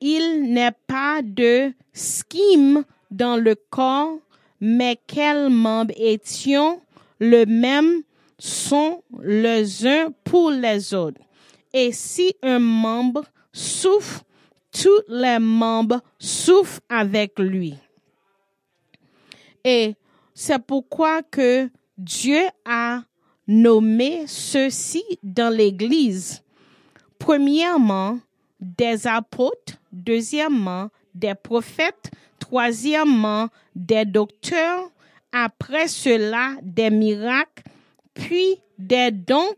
il 0.00 0.52
n'ait 0.52 0.76
pas 0.86 1.22
de 1.22 1.72
schime 1.94 2.84
dans 3.10 3.36
le 3.36 3.54
corps, 3.54 4.18
mais 4.60 4.98
quels 5.06 5.48
membres 5.48 5.94
étions 5.96 6.80
le 7.18 7.46
même 7.46 8.02
sont 8.38 9.02
les 9.22 9.86
uns 9.86 10.12
pour 10.22 10.50
les 10.50 10.92
autres. 10.92 11.20
Et 11.72 11.92
si 11.92 12.34
un 12.42 12.58
membre 12.58 13.24
souffre, 13.52 14.22
tous 14.70 15.02
les 15.08 15.38
membres 15.38 16.02
souffrent 16.18 16.80
avec 16.90 17.38
lui. 17.38 17.74
Et 19.68 19.96
c'est 20.32 20.64
pourquoi 20.64 21.22
que 21.24 21.68
Dieu 21.98 22.40
a 22.64 23.02
nommé 23.48 24.22
ceci 24.28 25.02
dans 25.24 25.52
l'Église. 25.52 26.44
Premièrement, 27.18 28.20
des 28.60 29.08
apôtres, 29.08 29.74
deuxièmement, 29.90 30.88
des 31.16 31.34
prophètes, 31.34 32.12
troisièmement, 32.38 33.48
des 33.74 34.04
docteurs, 34.04 34.88
après 35.32 35.88
cela, 35.88 36.54
des 36.62 36.90
miracles, 36.90 37.64
puis 38.14 38.60
des 38.78 39.10
dons 39.10 39.54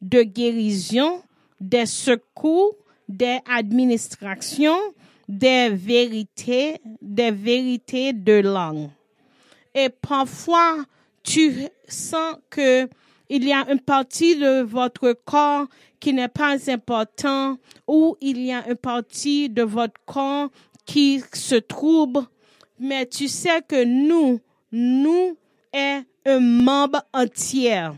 de 0.00 0.22
guérison, 0.22 1.22
des 1.60 1.84
secours, 1.84 2.74
des 3.10 3.40
administrations, 3.46 4.80
des 5.28 5.68
vérités, 5.68 6.80
des 7.02 7.30
vérités 7.30 8.14
de 8.14 8.40
langue. 8.40 8.88
Et 9.74 9.88
parfois, 9.88 10.84
tu 11.22 11.68
sens 11.88 12.36
que 12.48 12.88
il 13.28 13.44
y 13.44 13.52
a 13.52 13.70
une 13.70 13.80
partie 13.80 14.36
de 14.36 14.62
votre 14.62 15.12
corps 15.24 15.66
qui 16.00 16.12
n'est 16.12 16.28
pas 16.28 16.56
important 16.68 17.58
ou 17.86 18.16
il 18.20 18.44
y 18.44 18.52
a 18.52 18.68
une 18.68 18.76
partie 18.76 19.48
de 19.48 19.62
votre 19.62 20.00
corps 20.04 20.50
qui 20.84 21.22
se 21.32 21.54
trouble, 21.54 22.20
mais 22.80 23.06
tu 23.06 23.28
sais 23.28 23.62
que 23.68 23.84
nous, 23.84 24.40
nous 24.72 25.36
est 25.72 26.02
un 26.26 26.40
membre 26.40 27.04
entier. 27.12 27.88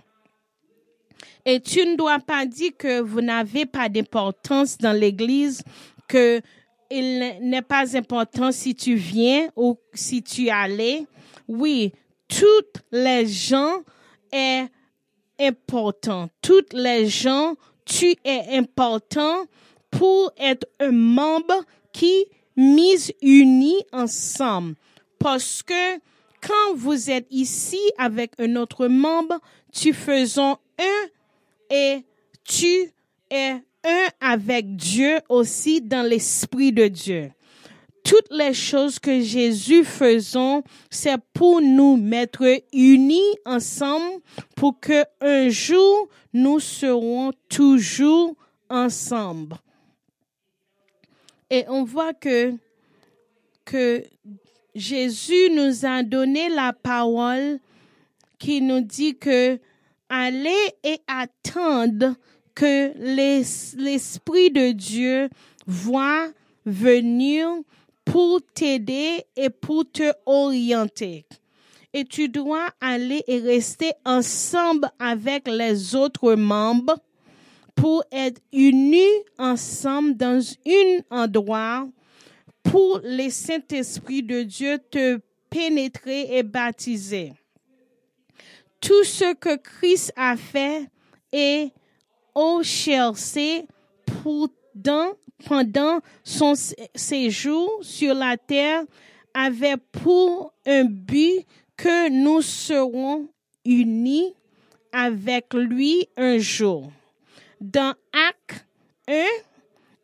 Et 1.46 1.61
tu 1.61 1.80
ne 1.87 1.96
dois 1.96 2.18
pas 2.18 2.44
dire 2.44 2.72
que 2.76 3.00
vous 3.00 3.22
n'avez 3.22 3.64
pas 3.64 3.88
d'importance 3.88 4.76
dans 4.76 4.92
l'église, 4.92 5.62
que 6.06 6.42
il 6.90 7.38
n'est 7.40 7.62
pas 7.62 7.96
important 7.96 8.52
si 8.52 8.74
tu 8.74 8.94
viens 8.94 9.48
ou 9.56 9.78
si 9.94 10.22
tu 10.22 10.50
allais. 10.50 11.06
Oui, 11.48 11.92
toutes 12.28 12.83
les 12.90 13.26
gens 13.26 13.83
est 14.33 14.66
important. 15.38 16.28
Toutes 16.40 16.72
les 16.72 17.09
gens, 17.09 17.57
tu 17.85 18.14
es 18.24 18.57
important 18.57 19.46
pour 19.90 20.33
être 20.38 20.66
un 20.81 20.92
membre 20.92 21.64
qui 21.92 22.26
mise 22.57 23.12
unis 23.22 23.85
ensemble. 23.92 24.74
Parce 25.18 25.62
que 25.62 25.98
quand 26.40 26.74
vous 26.74 27.11
êtes 27.11 27.26
ici 27.31 27.81
avec 27.98 28.33
un 28.38 28.57
autre 28.57 28.88
membre, 28.88 29.38
tu 29.72 29.92
faisons 29.92 30.57
un 30.78 31.09
et 31.70 32.05
tu 32.44 32.90
es 33.31 33.62
un 33.85 34.09
avec 34.20 34.76
Dieu 34.76 35.20
aussi 35.28 35.81
dans 35.81 36.07
l'esprit 36.07 36.72
de 36.72 36.88
Dieu. 36.88 37.31
Toutes 38.04 38.30
les 38.30 38.52
choses 38.52 38.98
que 38.98 39.20
Jésus 39.20 39.84
faisait, 39.84 40.62
c'est 40.90 41.18
pour 41.32 41.60
nous 41.60 41.96
mettre 41.96 42.44
unis 42.72 43.36
ensemble 43.44 44.20
pour 44.56 44.80
que 44.80 45.04
un 45.20 45.48
jour 45.48 46.08
nous 46.32 46.58
serons 46.58 47.32
toujours 47.48 48.34
ensemble. 48.68 49.56
Et 51.50 51.64
on 51.68 51.84
voit 51.84 52.14
que, 52.14 52.54
que 53.64 54.02
Jésus 54.74 55.50
nous 55.50 55.84
a 55.84 56.02
donné 56.02 56.48
la 56.48 56.72
parole 56.72 57.58
qui 58.38 58.62
nous 58.62 58.80
dit 58.80 59.16
que 59.16 59.60
allez 60.08 60.74
et 60.82 60.98
attendre 61.06 62.14
que 62.54 62.92
l'Esprit 63.76 64.50
de 64.50 64.72
Dieu 64.72 65.28
voit 65.66 66.28
venir 66.64 67.48
pour 68.04 68.40
t'aider 68.54 69.24
et 69.36 69.50
pour 69.50 69.90
te 69.90 70.12
orienter. 70.26 71.24
Et 71.92 72.04
tu 72.04 72.28
dois 72.28 72.68
aller 72.80 73.22
et 73.26 73.38
rester 73.38 73.92
ensemble 74.04 74.88
avec 74.98 75.46
les 75.46 75.94
autres 75.94 76.34
membres 76.34 76.96
pour 77.74 78.04
être 78.10 78.40
unis 78.52 79.24
ensemble 79.38 80.16
dans 80.16 80.42
un 80.66 81.00
endroit 81.10 81.86
pour 82.62 83.00
le 83.04 83.28
Saint-Esprit 83.28 84.22
de 84.22 84.42
Dieu 84.42 84.78
te 84.90 85.20
pénétrer 85.50 86.38
et 86.38 86.42
baptiser. 86.42 87.34
Tout 88.80 89.04
ce 89.04 89.34
que 89.34 89.56
Christ 89.56 90.12
a 90.16 90.36
fait 90.36 90.88
est 91.30 91.72
au 92.34 92.62
cherché 92.62 93.66
pour 94.22 94.48
dans, 94.74 95.12
pendant 95.46 96.00
son 96.24 96.55
séjour 96.94 97.78
sur 97.83 98.14
la 98.14 98.37
terre 98.37 98.83
avait 99.35 99.76
pour 99.76 100.52
un 100.66 100.85
but 100.85 101.46
que 101.76 102.11
nous 102.11 102.42
serons 102.42 103.28
unis 103.64 104.35
avec 104.92 105.55
lui 105.55 106.09
un 106.16 106.38
jour. 106.38 106.92
Dans 107.61 107.94
Acte 108.12 108.66
1 109.09 109.24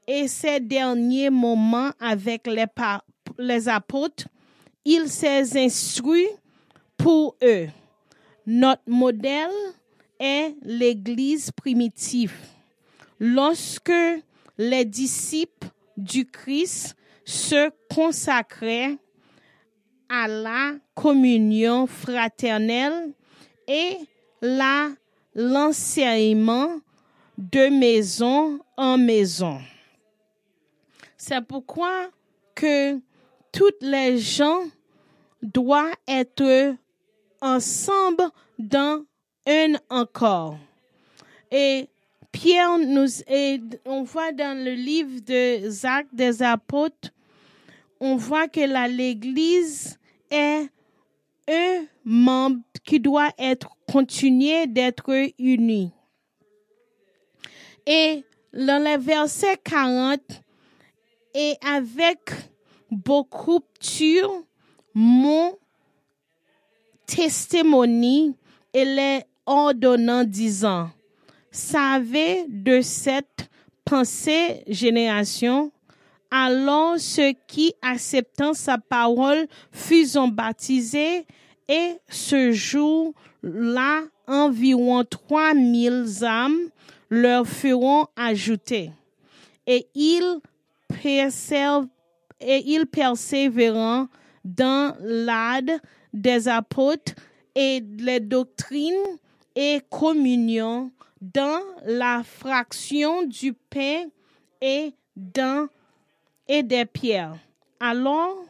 et 0.06 0.28
ces 0.28 0.60
derniers 0.60 1.30
moments 1.30 1.90
avec 2.00 2.46
les, 2.46 2.66
les 3.38 3.68
apôtres, 3.68 4.26
il 4.84 5.08
s'est 5.08 5.58
instruit 5.58 6.28
pour 6.96 7.36
eux. 7.42 7.68
Notre 8.46 8.82
modèle 8.86 9.50
est 10.18 10.54
l'Église 10.62 11.50
primitive. 11.50 12.34
Lorsque 13.20 13.92
les 14.58 14.84
disciples 14.84 15.68
du 15.96 16.26
Christ 16.26 16.96
se 17.24 17.70
consacraient 17.94 18.98
à 20.08 20.26
la 20.26 20.74
communion 20.94 21.86
fraternelle 21.86 23.12
et 23.66 23.98
la 24.40 24.90
l'enseignement 25.34 26.80
de 27.36 27.68
maison 27.68 28.58
en 28.76 28.98
maison. 28.98 29.60
C'est 31.16 31.40
pourquoi 31.42 32.10
que 32.54 32.98
toutes 33.52 33.82
les 33.82 34.18
gens 34.18 34.62
doivent 35.40 35.94
être 36.08 36.74
ensemble 37.40 38.24
dans 38.58 39.04
un 39.46 39.74
encore. 39.90 40.58
Et 41.52 41.88
Pierre 42.32 42.78
nous, 42.78 43.22
et 43.26 43.60
on 43.84 44.02
voit 44.02 44.32
dans 44.32 44.56
le 44.56 44.72
livre 44.72 45.20
des 45.20 45.84
Actes 45.84 46.14
des 46.14 46.42
Apôtres, 46.42 47.10
on 48.00 48.16
voit 48.16 48.48
que 48.48 48.60
l'Église 48.88 49.98
est 50.30 50.68
un 51.48 51.84
membre 52.04 52.60
qui 52.84 53.00
doit 53.00 53.30
être 53.38 53.70
continué 53.90 54.66
d'être 54.66 55.10
uni. 55.38 55.92
Et 57.86 58.24
dans 58.52 58.82
le 58.82 58.98
verset 58.98 59.56
40, 59.64 60.20
et 61.34 61.56
avec 61.64 62.18
beaucoup 62.90 63.60
de 63.60 64.44
mon 64.94 65.56
testimony, 67.06 68.34
il 68.74 68.98
est 68.98 69.26
ordonnant 69.46 70.24
disant, 70.24 70.90
savez 71.58 72.46
de 72.48 72.80
cette 72.80 73.50
pensée 73.84 74.62
génération, 74.68 75.72
alors 76.30 76.98
ceux 76.98 77.32
qui, 77.46 77.74
acceptant 77.82 78.54
sa 78.54 78.78
parole, 78.78 79.46
furent 79.72 80.28
baptisés, 80.28 81.26
et 81.68 81.96
ce 82.08 82.52
jour-là, 82.52 84.02
environ 84.26 85.04
trois 85.04 85.54
mille 85.54 86.06
âmes 86.22 86.70
leur 87.10 87.46
feront 87.46 88.06
ajoutées. 88.16 88.92
Et 89.66 89.86
ils 89.94 90.40
et 92.40 92.62
ils 92.66 92.86
persévérant 92.86 94.08
dans 94.44 94.94
l'ade 95.00 95.80
des 96.12 96.48
apôtres 96.48 97.14
et 97.54 97.82
les 97.98 98.20
doctrines 98.20 98.94
et 99.54 99.80
communion 99.90 100.90
dans 101.20 101.62
la 101.84 102.22
fraction 102.24 103.22
du 103.24 103.52
pain 103.52 104.04
et 104.60 104.92
dans 105.16 105.68
et 106.48 106.62
des 106.62 106.86
pierres. 106.86 107.36
Alors, 107.80 108.42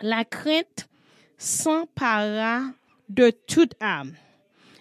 la 0.00 0.24
crainte 0.24 0.88
s'empara 1.36 2.62
de 3.08 3.30
toute 3.30 3.74
âme. 3.80 4.14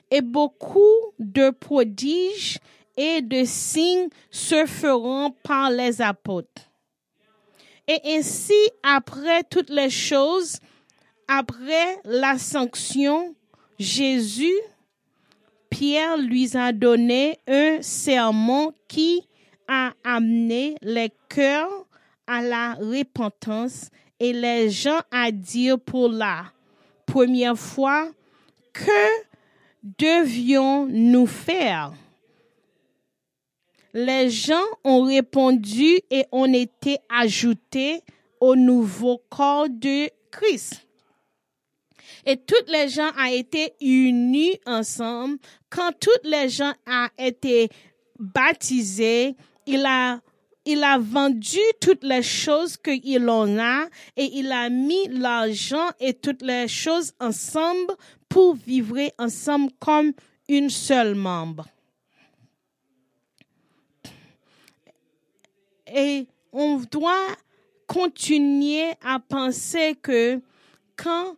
Et 0.09 0.21
beaucoup 0.21 1.13
de 1.19 1.49
prodiges 1.49 2.59
et 2.95 3.21
de 3.21 3.43
signes 3.43 4.07
se 4.31 4.65
feront 4.65 5.31
par 5.43 5.69
les 5.69 6.01
apôtres. 6.01 6.63
Et 7.87 7.99
ainsi, 8.17 8.53
après 8.83 9.43
toutes 9.43 9.69
les 9.69 9.89
choses, 9.89 10.57
après 11.27 11.99
la 12.05 12.37
sanction, 12.37 13.35
Jésus, 13.79 14.59
Pierre 15.77 16.17
lui 16.17 16.57
a 16.57 16.73
donné 16.73 17.37
un 17.47 17.83
sermon 17.83 18.73
qui 18.87 19.21
a 19.67 19.93
amené 20.03 20.75
les 20.81 21.11
cœurs 21.29 21.85
à 22.25 22.41
la 22.41 22.73
repentance 22.73 23.89
et 24.19 24.33
les 24.33 24.71
gens 24.71 25.01
à 25.11 25.29
dire 25.29 25.79
pour 25.79 26.09
la 26.09 26.45
première 27.05 27.59
fois 27.59 28.09
que 28.73 29.21
devions-nous 29.83 31.27
faire? 31.27 31.93
Les 33.93 34.31
gens 34.31 34.65
ont 34.83 35.03
répondu 35.03 35.99
et 36.09 36.25
ont 36.31 36.51
été 36.51 36.97
ajoutés 37.07 38.01
au 38.39 38.55
nouveau 38.55 39.21
corps 39.29 39.69
de 39.69 40.09
Christ. 40.31 40.86
Et 42.29 42.35
toutes 42.35 42.69
les 42.69 42.89
gens 42.89 43.09
ont 43.17 43.31
été 43.31 43.73
unis 43.79 44.59
ensemble. 44.65 45.37
Quand 45.69 45.93
toutes 45.97 46.25
les 46.25 46.49
gens 46.49 46.73
ont 46.85 47.07
été 47.17 47.69
baptisés, 48.19 49.37
il 49.65 49.85
a 49.85 50.19
il 50.65 50.83
a 50.83 50.97
vendu 50.97 51.61
toutes 51.79 52.03
les 52.03 52.21
choses 52.21 52.75
qu'il 52.75 53.29
en 53.29 53.57
a 53.57 53.85
et 54.17 54.25
il 54.39 54.51
a 54.51 54.69
mis 54.69 55.07
l'argent 55.07 55.87
et 55.97 56.13
toutes 56.13 56.41
les 56.41 56.67
choses 56.67 57.13
ensemble 57.21 57.93
pour 58.27 58.55
vivre 58.55 58.97
ensemble 59.17 59.71
comme 59.79 60.11
une 60.49 60.69
seule 60.69 61.15
membre. 61.15 61.65
Et 65.95 66.27
on 66.51 66.81
doit 66.91 67.29
continuer 67.87 68.91
à 69.01 69.19
penser 69.19 69.95
que 70.01 70.41
quand 70.97 71.37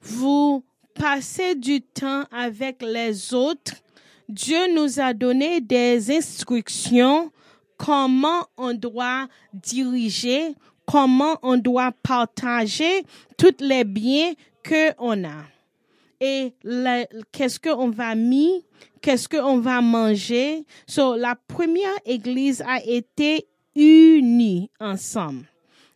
vous 0.00 0.64
passez 0.94 1.54
du 1.54 1.82
temps 1.82 2.24
avec 2.30 2.82
les 2.82 3.34
autres, 3.34 3.74
Dieu 4.28 4.72
nous 4.74 5.00
a 5.00 5.12
donné 5.12 5.60
des 5.60 6.10
instructions 6.10 7.32
comment 7.76 8.46
on 8.56 8.74
doit 8.74 9.28
diriger, 9.52 10.54
comment 10.86 11.38
on 11.42 11.56
doit 11.56 11.92
partager 12.02 13.04
tous 13.36 13.56
les 13.60 13.84
biens 13.84 14.32
que 14.62 14.92
on 14.98 15.24
a. 15.24 15.44
Et 16.20 16.52
qu'est-ce 17.32 17.58
qu'on 17.58 17.88
va 17.88 18.14
mis, 18.14 18.64
qu'est-ce 19.00 19.28
qu'on 19.28 19.58
va 19.58 19.80
manger. 19.80 20.66
So, 20.86 21.16
la 21.16 21.34
première 21.34 21.96
église 22.04 22.62
a 22.66 22.84
été 22.84 23.46
unis 23.74 24.70
ensemble. 24.78 25.46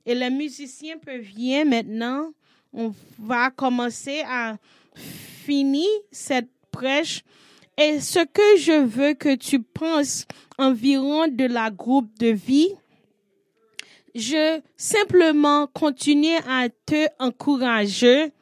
Et 0.06 0.14
les 0.14 0.30
musiciens 0.30 0.96
peuvent 0.98 1.20
venir 1.20 1.66
maintenant. 1.66 2.30
On 2.76 2.92
va 3.20 3.50
commencer 3.50 4.22
à 4.28 4.56
finir 4.96 5.88
cette 6.10 6.50
prêche. 6.72 7.22
Et 7.78 8.00
ce 8.00 8.18
que 8.18 8.58
je 8.58 8.84
veux 8.84 9.14
que 9.14 9.36
tu 9.36 9.60
penses 9.60 10.26
environ 10.58 11.28
de 11.28 11.44
la 11.44 11.70
groupe 11.70 12.10
de 12.18 12.28
vie, 12.28 12.70
je 14.14 14.60
simplement 14.76 15.68
continue 15.68 16.36
à 16.48 16.68
te 16.68 17.06
encourager 17.20 18.32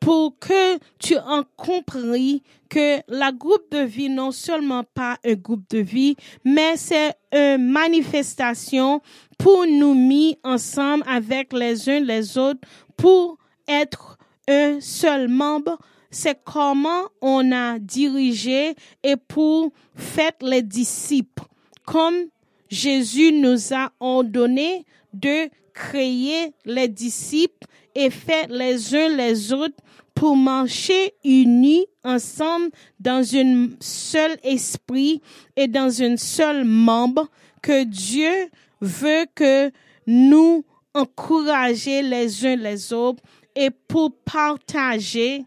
pour 0.00 0.38
que 0.38 0.78
tu 0.98 1.16
en 1.16 1.44
compris 1.56 2.42
que 2.68 2.98
la 3.08 3.32
groupe 3.32 3.70
de 3.70 3.84
vie 3.84 4.08
non 4.08 4.32
seulement 4.32 4.84
pas 4.84 5.18
un 5.24 5.34
groupe 5.34 5.68
de 5.70 5.78
vie, 5.78 6.16
mais 6.44 6.76
c'est 6.76 7.14
une 7.32 7.70
manifestation 7.70 9.00
pour 9.38 9.66
nous 9.66 9.94
mis 9.94 10.38
ensemble 10.42 11.04
avec 11.06 11.52
les 11.52 11.88
uns 11.88 12.00
les 12.00 12.36
autres 12.36 12.60
pour 12.96 13.38
être 13.68 14.18
un 14.48 14.80
seul 14.80 15.28
membre. 15.28 15.78
C'est 16.10 16.38
comment 16.44 17.08
on 17.20 17.52
a 17.52 17.78
dirigé 17.78 18.74
et 19.02 19.16
pour 19.16 19.72
faire 19.94 20.32
les 20.42 20.62
disciples, 20.62 21.44
comme 21.86 22.26
Jésus 22.68 23.32
nous 23.32 23.72
a 23.72 23.92
ordonné 23.98 24.84
de 25.12 25.48
créer 25.72 26.52
les 26.64 26.88
disciples 26.88 27.66
et 27.94 28.10
faire 28.10 28.48
les 28.48 28.94
uns 28.94 29.08
les 29.08 29.52
autres 29.52 29.76
pour 30.14 30.36
marcher 30.36 31.14
unis 31.24 31.86
ensemble 32.04 32.70
dans 33.00 33.24
un 33.34 33.68
seul 33.80 34.36
esprit 34.42 35.20
et 35.56 35.68
dans 35.68 36.02
un 36.02 36.16
seul 36.16 36.64
membre 36.64 37.28
que 37.62 37.84
Dieu 37.84 38.50
veut 38.80 39.26
que 39.34 39.70
nous 40.06 40.64
encourager 40.94 42.02
les 42.02 42.44
uns 42.46 42.56
les 42.56 42.92
autres 42.92 43.22
et 43.54 43.70
pour 43.70 44.14
partager 44.24 45.44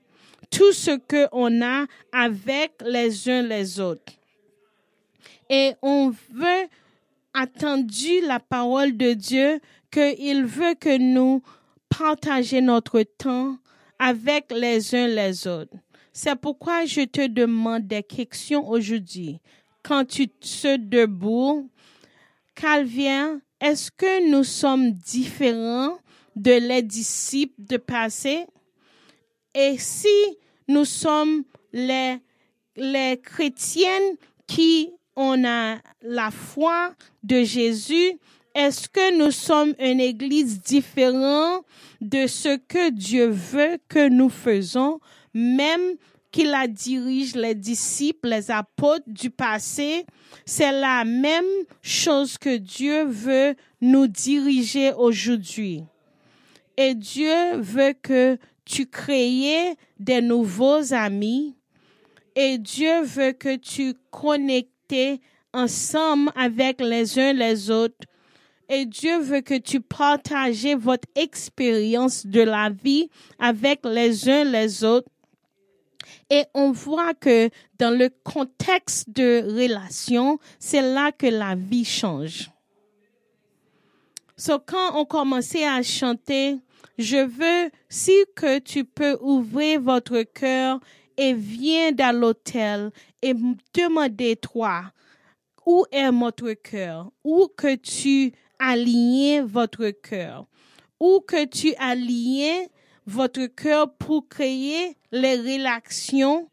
tout 0.49 0.71
ce 0.71 0.97
que 0.97 1.27
on 1.31 1.61
a 1.61 1.85
avec 2.11 2.73
les 2.85 3.29
uns 3.29 3.41
les 3.41 3.79
autres. 3.79 4.13
Et 5.49 5.73
on 5.81 6.09
veut 6.31 6.67
attendre 7.33 7.85
la 8.27 8.39
parole 8.39 8.95
de 8.95 9.13
Dieu 9.13 9.59
qu'il 9.91 10.45
veut 10.45 10.75
que 10.75 10.97
nous 10.97 11.41
partager 11.89 12.61
notre 12.61 13.01
temps 13.01 13.57
avec 13.99 14.51
les 14.51 14.95
uns 14.95 15.07
les 15.07 15.47
autres. 15.47 15.75
C'est 16.13 16.35
pourquoi 16.35 16.85
je 16.85 17.01
te 17.01 17.27
demande 17.27 17.87
des 17.87 18.03
questions 18.03 18.67
aujourd'hui. 18.67 19.39
Quand 19.83 20.05
tu 20.05 20.27
te 20.29 20.77
debout, 20.77 21.69
Calvin, 22.55 23.41
est-ce 23.59 23.91
que 23.91 24.29
nous 24.29 24.43
sommes 24.43 24.91
différents 24.91 25.97
de 26.35 26.51
les 26.51 26.81
disciples 26.81 27.55
de 27.57 27.77
passé? 27.77 28.45
Et 29.53 29.77
si 29.77 30.07
nous 30.67 30.85
sommes 30.85 31.43
les, 31.71 32.17
les 32.75 33.19
chrétiennes 33.23 34.15
qui 34.47 34.91
ont 35.15 35.41
la 36.01 36.31
foi 36.31 36.93
de 37.23 37.43
Jésus, 37.43 38.19
est-ce 38.55 38.87
que 38.87 39.17
nous 39.17 39.31
sommes 39.31 39.73
une 39.79 39.99
église 39.99 40.61
différente 40.61 41.65
de 41.99 42.25
ce 42.25 42.55
que 42.55 42.89
Dieu 42.89 43.27
veut 43.27 43.77
que 43.89 44.07
nous 44.07 44.29
faisons, 44.29 44.99
même 45.33 45.95
qu'il 46.31 46.49
la 46.51 46.67
dirige 46.67 47.35
les 47.35 47.53
disciples, 47.53 48.29
les 48.29 48.51
apôtres 48.51 49.07
du 49.07 49.29
passé, 49.29 50.05
c'est 50.45 50.71
la 50.71 51.03
même 51.03 51.45
chose 51.81 52.37
que 52.37 52.57
Dieu 52.57 53.03
veut 53.05 53.55
nous 53.81 54.07
diriger 54.07 54.93
aujourd'hui. 54.93 55.83
Et 56.77 56.93
Dieu 56.93 57.57
veut 57.57 57.93
que 58.01 58.37
tu 58.65 58.87
crées 58.87 59.75
des 59.99 60.21
nouveaux 60.21 60.93
amis 60.93 61.55
et 62.35 62.57
Dieu 62.57 63.01
veut 63.03 63.31
que 63.31 63.55
tu 63.55 63.93
connectes 64.11 64.71
ensemble 65.53 66.31
avec 66.35 66.81
les 66.81 67.17
uns 67.17 67.33
les 67.33 67.71
autres 67.71 68.05
et 68.67 68.85
Dieu 68.85 69.19
veut 69.19 69.41
que 69.41 69.57
tu 69.57 69.79
partages 69.79 70.65
votre 70.77 71.07
expérience 71.15 72.25
de 72.25 72.41
la 72.41 72.69
vie 72.69 73.09
avec 73.39 73.85
les 73.85 74.27
uns 74.27 74.43
les 74.43 74.83
autres. 74.83 75.09
Et 76.29 76.43
on 76.53 76.71
voit 76.71 77.13
que 77.13 77.49
dans 77.77 77.95
le 77.95 78.09
contexte 78.23 79.09
de 79.09 79.43
relation, 79.43 80.39
c'est 80.59 80.81
là 80.81 81.11
que 81.11 81.27
la 81.27 81.55
vie 81.55 81.85
change. 81.85 82.49
So, 84.37 84.59
quand 84.59 84.99
on 84.99 85.05
commençait 85.05 85.65
à 85.65 85.81
chanter, 85.81 86.57
je 86.97 87.25
veux, 87.25 87.71
si 87.87 88.11
que 88.35 88.59
tu 88.59 88.83
peux 88.83 89.17
ouvrir 89.21 89.79
votre 89.79 90.23
cœur 90.23 90.81
et 91.17 91.33
viens 91.33 91.93
dans 91.93 92.13
l'hôtel 92.13 92.91
et 93.21 93.33
demander 93.33 94.35
toi, 94.35 94.91
où 95.65 95.85
est 95.89 96.11
notre 96.11 96.51
cœur? 96.51 97.11
Où 97.23 97.47
que 97.55 97.75
tu 97.75 98.33
aligner 98.59 99.39
votre 99.41 99.89
cœur? 99.89 100.45
Ou 100.99 101.21
que 101.21 101.45
tu 101.45 101.73
alignes 101.75 102.67
votre 103.05 103.45
cœur 103.45 103.93
pour 103.93 104.27
créer 104.27 104.97
les 105.13 105.37
relations? 105.37 106.49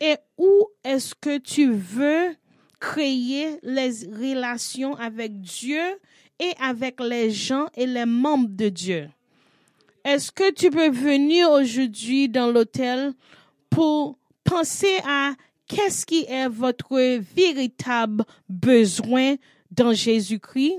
Et 0.00 0.16
où 0.38 0.66
est-ce 0.84 1.14
que 1.14 1.38
tu 1.38 1.72
veux 1.72 2.36
créer 2.78 3.58
les 3.62 3.90
relations 4.06 4.94
avec 4.94 5.40
Dieu 5.40 5.98
et 6.38 6.52
avec 6.60 7.00
les 7.00 7.30
gens 7.30 7.66
et 7.76 7.86
les 7.86 8.06
membres 8.06 8.48
de 8.50 8.68
Dieu. 8.68 9.08
Est-ce 10.04 10.30
que 10.30 10.52
tu 10.52 10.70
peux 10.70 10.90
venir 10.90 11.50
aujourd'hui 11.50 12.28
dans 12.28 12.50
l'hôtel 12.50 13.12
pour 13.70 14.18
penser 14.44 15.00
à 15.04 15.32
qu'est-ce 15.66 16.06
qui 16.06 16.24
est 16.28 16.48
votre 16.48 17.18
véritable 17.34 18.24
besoin 18.48 19.34
dans 19.70 19.92
Jésus-Christ? 19.92 20.78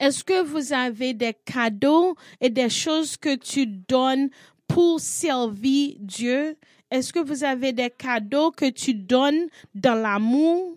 Est-ce 0.00 0.24
que 0.24 0.42
vous 0.42 0.72
avez 0.72 1.14
des 1.14 1.34
cadeaux 1.44 2.16
et 2.40 2.50
des 2.50 2.68
choses 2.68 3.16
que 3.16 3.36
tu 3.36 3.66
donnes 3.66 4.28
pour 4.66 4.98
servir 4.98 5.94
Dieu? 6.00 6.56
Est-ce 6.90 7.12
que 7.12 7.20
vous 7.20 7.44
avez 7.44 7.72
des 7.72 7.90
cadeaux 7.90 8.50
que 8.50 8.70
tu 8.70 8.94
donnes 8.94 9.46
dans 9.74 9.94
l'amour? 9.94 10.76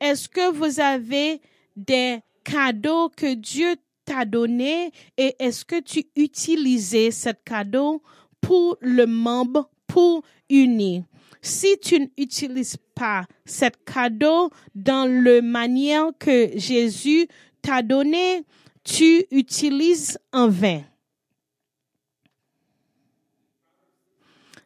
Est-ce 0.00 0.28
que 0.28 0.52
vous 0.52 0.80
avez 0.80 1.40
des 1.76 2.20
cadeaux 2.44 3.08
que 3.08 3.34
Dieu 3.34 3.76
t'a 4.04 4.24
donné 4.24 4.92
et 5.16 5.34
est-ce 5.38 5.64
que 5.64 5.80
tu 5.80 6.04
utilises 6.16 6.90
ce 6.90 7.30
cadeau 7.44 8.02
pour 8.40 8.76
le 8.80 9.06
membre, 9.06 9.70
pour 9.86 10.22
unir? 10.50 11.04
Si 11.40 11.78
tu 11.80 12.00
n'utilises 12.00 12.76
pas 12.94 13.26
ce 13.44 13.66
cadeau 13.84 14.50
dans 14.74 15.10
la 15.10 15.42
manière 15.42 16.10
que 16.18 16.50
Jésus 16.56 17.26
t'a 17.60 17.82
donné, 17.82 18.44
tu 18.84 19.24
utilises 19.30 20.18
en 20.32 20.48
vain. 20.48 20.82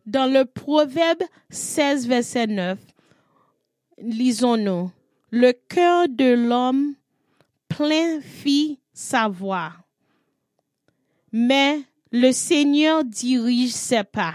Dans 0.04 0.30
le 0.32 0.44
Proverbe 0.44 1.22
16, 1.50 2.06
verset 2.06 2.46
9, 2.46 2.78
lisons-nous. 3.98 4.90
Le 5.30 5.52
cœur 5.52 6.08
de 6.08 6.32
l'homme 6.32 6.94
plein 7.68 8.20
fit 8.20 8.80
savoir, 8.92 9.82
mais 11.32 11.80
le 12.12 12.32
Seigneur 12.32 13.04
dirige 13.04 13.72
ses 13.72 14.04
pas. 14.04 14.34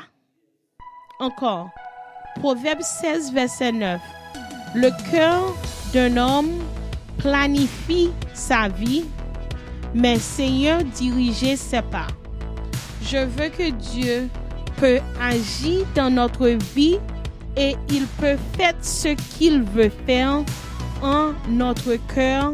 Encore, 1.19 1.69
Proverbe 2.35 2.81
16, 2.81 3.33
verset 3.33 3.71
9. 3.71 4.01
Le 4.75 4.89
cœur 5.11 5.55
d'un 5.93 6.17
homme 6.17 6.51
planifie 7.17 8.09
sa 8.33 8.69
vie, 8.69 9.05
mais 9.93 10.17
Seigneur 10.17 10.83
diriger 10.83 11.55
ses 11.55 11.81
pas. 11.81 12.07
Je 13.03 13.17
veux 13.17 13.49
que 13.49 13.69
Dieu 13.71 14.29
peut 14.77 14.99
agir 15.19 15.85
dans 15.95 16.09
notre 16.09 16.47
vie 16.73 16.97
et 17.57 17.75
il 17.89 18.05
peut 18.19 18.37
faire 18.57 18.73
ce 18.81 19.09
qu'il 19.09 19.63
veut 19.63 19.91
faire 20.05 20.43
en 21.03 21.33
notre 21.49 21.95
cœur. 22.13 22.53